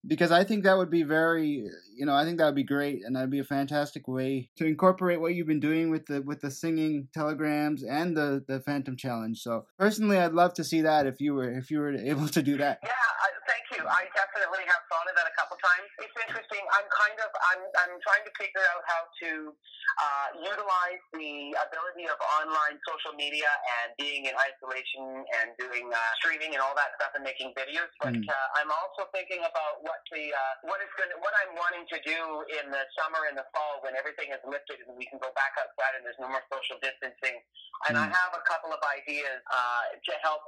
Because 0.06 0.32
I 0.32 0.44
think 0.44 0.64
that 0.64 0.80
would 0.80 0.90
be 0.90 1.04
very, 1.04 1.70
you 1.96 2.08
know, 2.08 2.16
I 2.16 2.26
think 2.26 2.40
that 2.40 2.46
would 2.46 2.56
be 2.56 2.64
great, 2.64 3.06
and 3.06 3.16
that'd 3.16 3.30
be 3.30 3.38
a 3.38 3.44
fantastic 3.44 4.08
way 4.08 4.50
to 4.58 4.66
incorporate 4.66 5.22
what 5.22 5.36
you've 5.36 5.46
been 5.46 5.60
doing 5.60 5.92
with 5.92 6.08
the 6.08 6.24
with 6.24 6.42
the 6.42 6.50
singing 6.50 7.08
telegrams 7.14 7.84
and 7.84 8.18
the 8.18 8.44
the 8.48 8.62
Phantom 8.62 8.98
Challenge. 8.98 9.38
So 9.38 9.68
personally, 9.78 10.18
I'd 10.18 10.34
love 10.34 10.56
to 10.56 10.64
see 10.64 10.82
that 10.82 11.06
if 11.06 11.22
you 11.22 11.36
were 11.36 11.52
if 11.52 11.70
you 11.70 11.78
were 11.78 11.94
able 11.94 12.28
to 12.30 12.42
do 12.42 12.58
that. 12.58 12.80
Yeah, 12.82 12.90
I, 12.90 13.30
thank 13.46 13.71
I 13.80 14.04
definitely 14.12 14.68
have 14.68 14.84
thought 14.92 15.08
of 15.08 15.16
that 15.16 15.28
a 15.32 15.36
couple 15.40 15.56
times. 15.64 15.88
It's 16.04 16.18
interesting. 16.20 16.60
I'm 16.76 16.88
kind 16.92 17.16
of 17.24 17.30
I'm 17.56 17.62
I'm 17.88 17.94
trying 18.04 18.24
to 18.28 18.34
figure 18.36 18.64
out 18.76 18.84
how 18.84 19.02
to 19.24 19.32
uh, 19.96 20.28
utilize 20.44 21.00
the 21.16 21.56
ability 21.56 22.12
of 22.12 22.20
online 22.44 22.76
social 22.84 23.16
media 23.16 23.48
and 23.84 23.96
being 23.96 24.28
in 24.28 24.36
isolation 24.36 25.24
and 25.44 25.56
doing 25.56 25.88
uh, 25.88 26.00
streaming 26.20 26.52
and 26.52 26.60
all 26.60 26.76
that 26.76 26.92
stuff 27.00 27.16
and 27.16 27.24
making 27.24 27.56
videos. 27.56 27.88
But 28.04 28.12
Mm. 28.12 28.28
uh, 28.28 28.60
I'm 28.60 28.68
also 28.76 29.08
thinking 29.16 29.40
about 29.48 29.80
what 29.88 30.04
the 30.12 30.36
uh, 30.36 30.54
what 30.68 30.84
is 30.84 30.92
going 31.00 31.16
what 31.24 31.32
I'm 31.40 31.56
wanting 31.56 31.88
to 31.96 31.98
do 32.04 32.44
in 32.60 32.68
the 32.76 32.84
summer 33.00 33.24
and 33.32 33.40
the 33.40 33.48
fall 33.56 33.80
when 33.88 33.96
everything 33.96 34.36
is 34.36 34.42
lifted 34.44 34.84
and 34.84 35.00
we 35.00 35.08
can 35.08 35.16
go 35.24 35.32
back 35.32 35.56
outside 35.56 35.96
and 35.96 36.04
there's 36.04 36.20
no 36.20 36.28
more 36.28 36.44
social 36.52 36.76
distancing. 36.84 37.40
And 37.88 37.96
I 37.96 38.04
Mm. 38.10 38.14
have 38.20 38.34
a 38.36 38.44
couple 38.44 38.74
of 38.76 38.82
ideas 38.84 39.40
uh, 39.48 39.96
to 39.96 40.14
help 40.28 40.44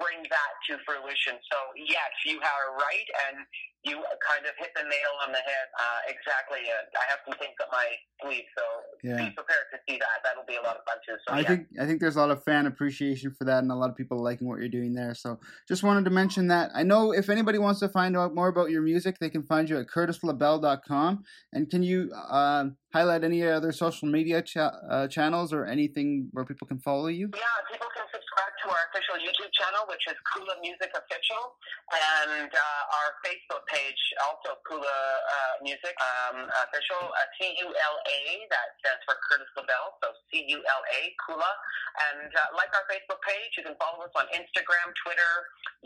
bring 0.00 0.22
that 0.30 0.52
to 0.70 0.78
fruition. 0.86 1.36
So 1.52 1.58
yes, 1.76 2.10
you 2.24 2.40
are 2.52 2.76
right, 2.76 3.08
and 3.28 3.46
you 3.84 3.96
kind 4.24 4.44
of 4.48 4.52
hit 4.58 4.72
the 4.74 4.82
nail 4.82 5.12
on 5.24 5.32
the 5.32 5.38
head. 5.44 5.66
Uh, 5.76 6.00
exactly. 6.08 6.64
Uh, 6.68 6.88
I 6.96 7.04
have 7.10 7.20
some 7.28 7.36
things 7.38 7.52
up 7.60 7.68
my 7.70 7.84
sleeve, 8.22 8.44
so 8.56 8.64
Yeah. 9.04 9.16
be 9.28 9.30
prepared 9.36 9.68
to 9.72 9.78
see 9.88 9.98
that. 9.98 10.24
That'll 10.24 10.44
be 10.48 10.56
a 10.56 10.62
lot 10.62 10.76
of 10.76 10.84
fun 10.88 10.96
too. 11.06 11.16
So 11.28 11.34
I 11.34 11.40
yeah. 11.40 11.48
think 11.48 11.66
I 11.80 11.84
think 11.86 12.00
there's 12.00 12.16
a 12.16 12.20
lot 12.20 12.30
of 12.30 12.42
fan 12.44 12.66
appreciation 12.66 13.34
for 13.36 13.44
that, 13.44 13.58
and 13.62 13.70
a 13.70 13.74
lot 13.74 13.90
of 13.90 13.96
people 13.96 14.22
liking 14.22 14.48
what 14.48 14.58
you're 14.60 14.68
doing 14.72 14.94
there. 14.94 15.14
So 15.14 15.38
just 15.68 15.82
wanted 15.82 16.04
to 16.06 16.10
mention 16.10 16.48
that. 16.48 16.70
I 16.74 16.82
know 16.82 17.12
if 17.12 17.28
anybody 17.28 17.58
wants 17.58 17.80
to 17.80 17.88
find 17.88 18.16
out 18.16 18.34
more 18.34 18.48
about 18.48 18.70
your 18.70 18.82
music, 18.82 19.16
they 19.20 19.28
can 19.30 19.42
find 19.42 19.68
you 19.68 19.78
at 19.78 19.86
curtislabelle.com. 19.86 21.24
And 21.52 21.70
can 21.70 21.82
you 21.82 22.10
uh, 22.12 22.64
highlight 22.92 23.24
any 23.24 23.42
other 23.44 23.72
social 23.72 24.08
media 24.08 24.40
cha- 24.42 24.78
uh, 24.90 25.08
channels 25.08 25.52
or 25.52 25.66
anything 25.66 26.28
where 26.32 26.44
people 26.44 26.66
can 26.66 26.78
follow 26.80 27.08
you? 27.08 27.28
Yeah, 27.34 27.42
people 27.70 27.88
can 27.94 28.04
subscribe 28.12 28.52
to 28.64 28.70
our 28.70 28.86
official 29.14 29.30
YouTube 29.30 29.52
channel, 29.54 29.86
which 29.86 30.02
is 30.10 30.14
Cula 30.32 30.58
Music 30.60 30.90
Official, 30.94 31.54
and 31.94 32.50
uh, 32.50 32.96
our 32.98 33.08
Facebook 33.22 33.62
page, 33.70 33.98
also 34.22 34.58
Cula 34.66 34.82
uh, 34.82 35.54
Music 35.62 35.94
um, 36.02 36.50
Official, 36.66 36.98
uh, 36.98 37.26
C-U-L-A, 37.38 38.18
that 38.50 38.68
stands 38.82 39.02
for 39.06 39.14
Curtis 39.30 39.50
Labelle, 39.54 39.94
so 40.02 40.10
C-U-L-A, 40.30 41.00
Cula. 41.26 41.52
And 41.94 42.30
uh, 42.30 42.58
like 42.58 42.74
our 42.74 42.86
Facebook 42.90 43.22
page, 43.22 43.54
you 43.54 43.64
can 43.64 43.78
follow 43.78 44.02
us 44.02 44.14
on 44.18 44.26
Instagram, 44.34 44.90
Twitter, 45.06 45.32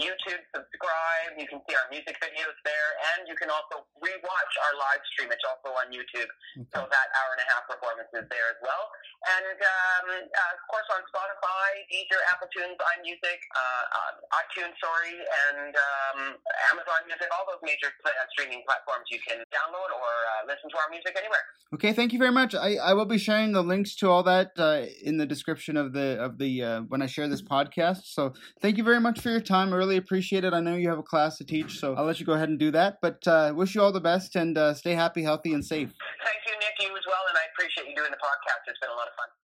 YouTube, 0.01 0.41
subscribe. 0.55 1.37
You 1.37 1.47
can 1.51 1.61
see 1.67 1.75
our 1.75 1.89
music 1.91 2.17
videos 2.23 2.57
there, 2.65 2.91
and 3.15 3.29
you 3.29 3.35
can 3.35 3.51
also 3.51 3.85
rewatch 3.99 4.53
our 4.65 4.75
live 4.79 5.03
stream. 5.13 5.29
It's 5.35 5.45
also 5.45 5.75
on 5.75 5.91
YouTube, 5.91 6.31
so 6.71 6.87
that 6.87 7.07
hour 7.19 7.31
and 7.37 7.43
a 7.45 7.49
half 7.51 7.67
performance 7.67 8.09
is 8.15 8.25
there 8.31 8.49
as 8.55 8.61
well. 8.63 8.89
And 9.27 9.59
um, 9.59 10.07
uh, 10.31 10.55
of 10.55 10.63
course 10.71 10.87
on 10.95 11.03
Spotify, 11.11 11.69
Deezer, 11.91 12.23
Apple 12.31 12.47
Tunes, 12.55 12.79
iMusic, 12.79 13.18
uh, 13.25 13.85
uh, 13.99 14.39
iTunes, 14.43 14.75
sorry, 14.79 15.15
and 15.15 15.75
um, 15.75 16.37
Amazon 16.71 17.01
Music, 17.07 17.29
all 17.35 17.47
those 17.49 17.63
major 17.63 17.91
uh, 18.05 18.11
streaming 18.33 18.63
platforms 18.67 19.07
you 19.11 19.19
can 19.27 19.39
download 19.51 19.91
or 19.91 20.13
uh, 20.13 20.47
listen 20.47 20.71
to 20.71 20.77
our 20.79 20.91
music 20.91 21.15
anywhere. 21.17 21.43
Okay, 21.75 21.93
thank 21.93 22.13
you 22.13 22.19
very 22.19 22.33
much. 22.33 22.55
I, 22.55 22.77
I 22.77 22.95
will 22.95 23.05
be 23.05 23.19
sharing 23.19 23.53
the 23.53 23.63
links 23.63 23.95
to 23.97 24.09
all 24.09 24.23
that 24.23 24.53
uh, 24.57 24.87
in 25.03 25.19
the 25.19 25.27
description 25.27 25.77
of 25.77 25.93
the 25.93 26.17
of 26.21 26.39
the 26.39 26.63
uh, 26.63 26.81
when 26.89 27.03
I 27.03 27.07
share 27.07 27.29
this 27.29 27.43
podcast. 27.43 28.05
So 28.05 28.33
thank 28.63 28.79
you 28.79 28.85
very 28.85 29.01
much 29.01 29.21
for 29.21 29.31
your 29.31 29.41
time. 29.41 29.73
I 29.73 29.77
really 29.77 29.97
appreciate 29.97 30.45
it. 30.45 30.55
I 30.55 30.61
know 30.61 30.77
you 30.77 30.89
have 30.89 30.99
a 30.99 31.03
class 31.03 31.37
to 31.39 31.45
teach, 31.45 31.79
so 31.79 31.95
I'll 31.95 32.07
let 32.07 32.21
you 32.21 32.27
go 32.27 32.33
ahead 32.33 32.49
and 32.49 32.59
do 32.59 32.71
that. 32.73 32.99
But 33.03 33.27
uh, 33.27 33.53
wish 33.55 33.75
you 33.75 33.83
all 33.83 33.93
the 33.93 34.01
best 34.01 34.37
and 34.37 34.57
uh, 34.57 34.75
stay 34.75 34.95
happy, 34.95 35.23
healthy, 35.23 35.53
and 35.53 35.65
safe. 35.65 35.93
Thank 36.25 36.41
you, 36.47 36.55
Nick, 36.55 36.89
you 36.89 36.97
as 36.97 37.05
well, 37.07 37.25
and 37.29 37.37
I 37.37 37.45
appreciate 37.53 37.89
you 37.89 37.95
doing 37.95 38.11
the 38.11 38.17
podcast. 38.17 38.65
It's 38.69 38.79
been 38.81 38.91
a 38.91 38.97
lot 38.97 39.09
of 39.09 39.15
fun. 39.15 39.39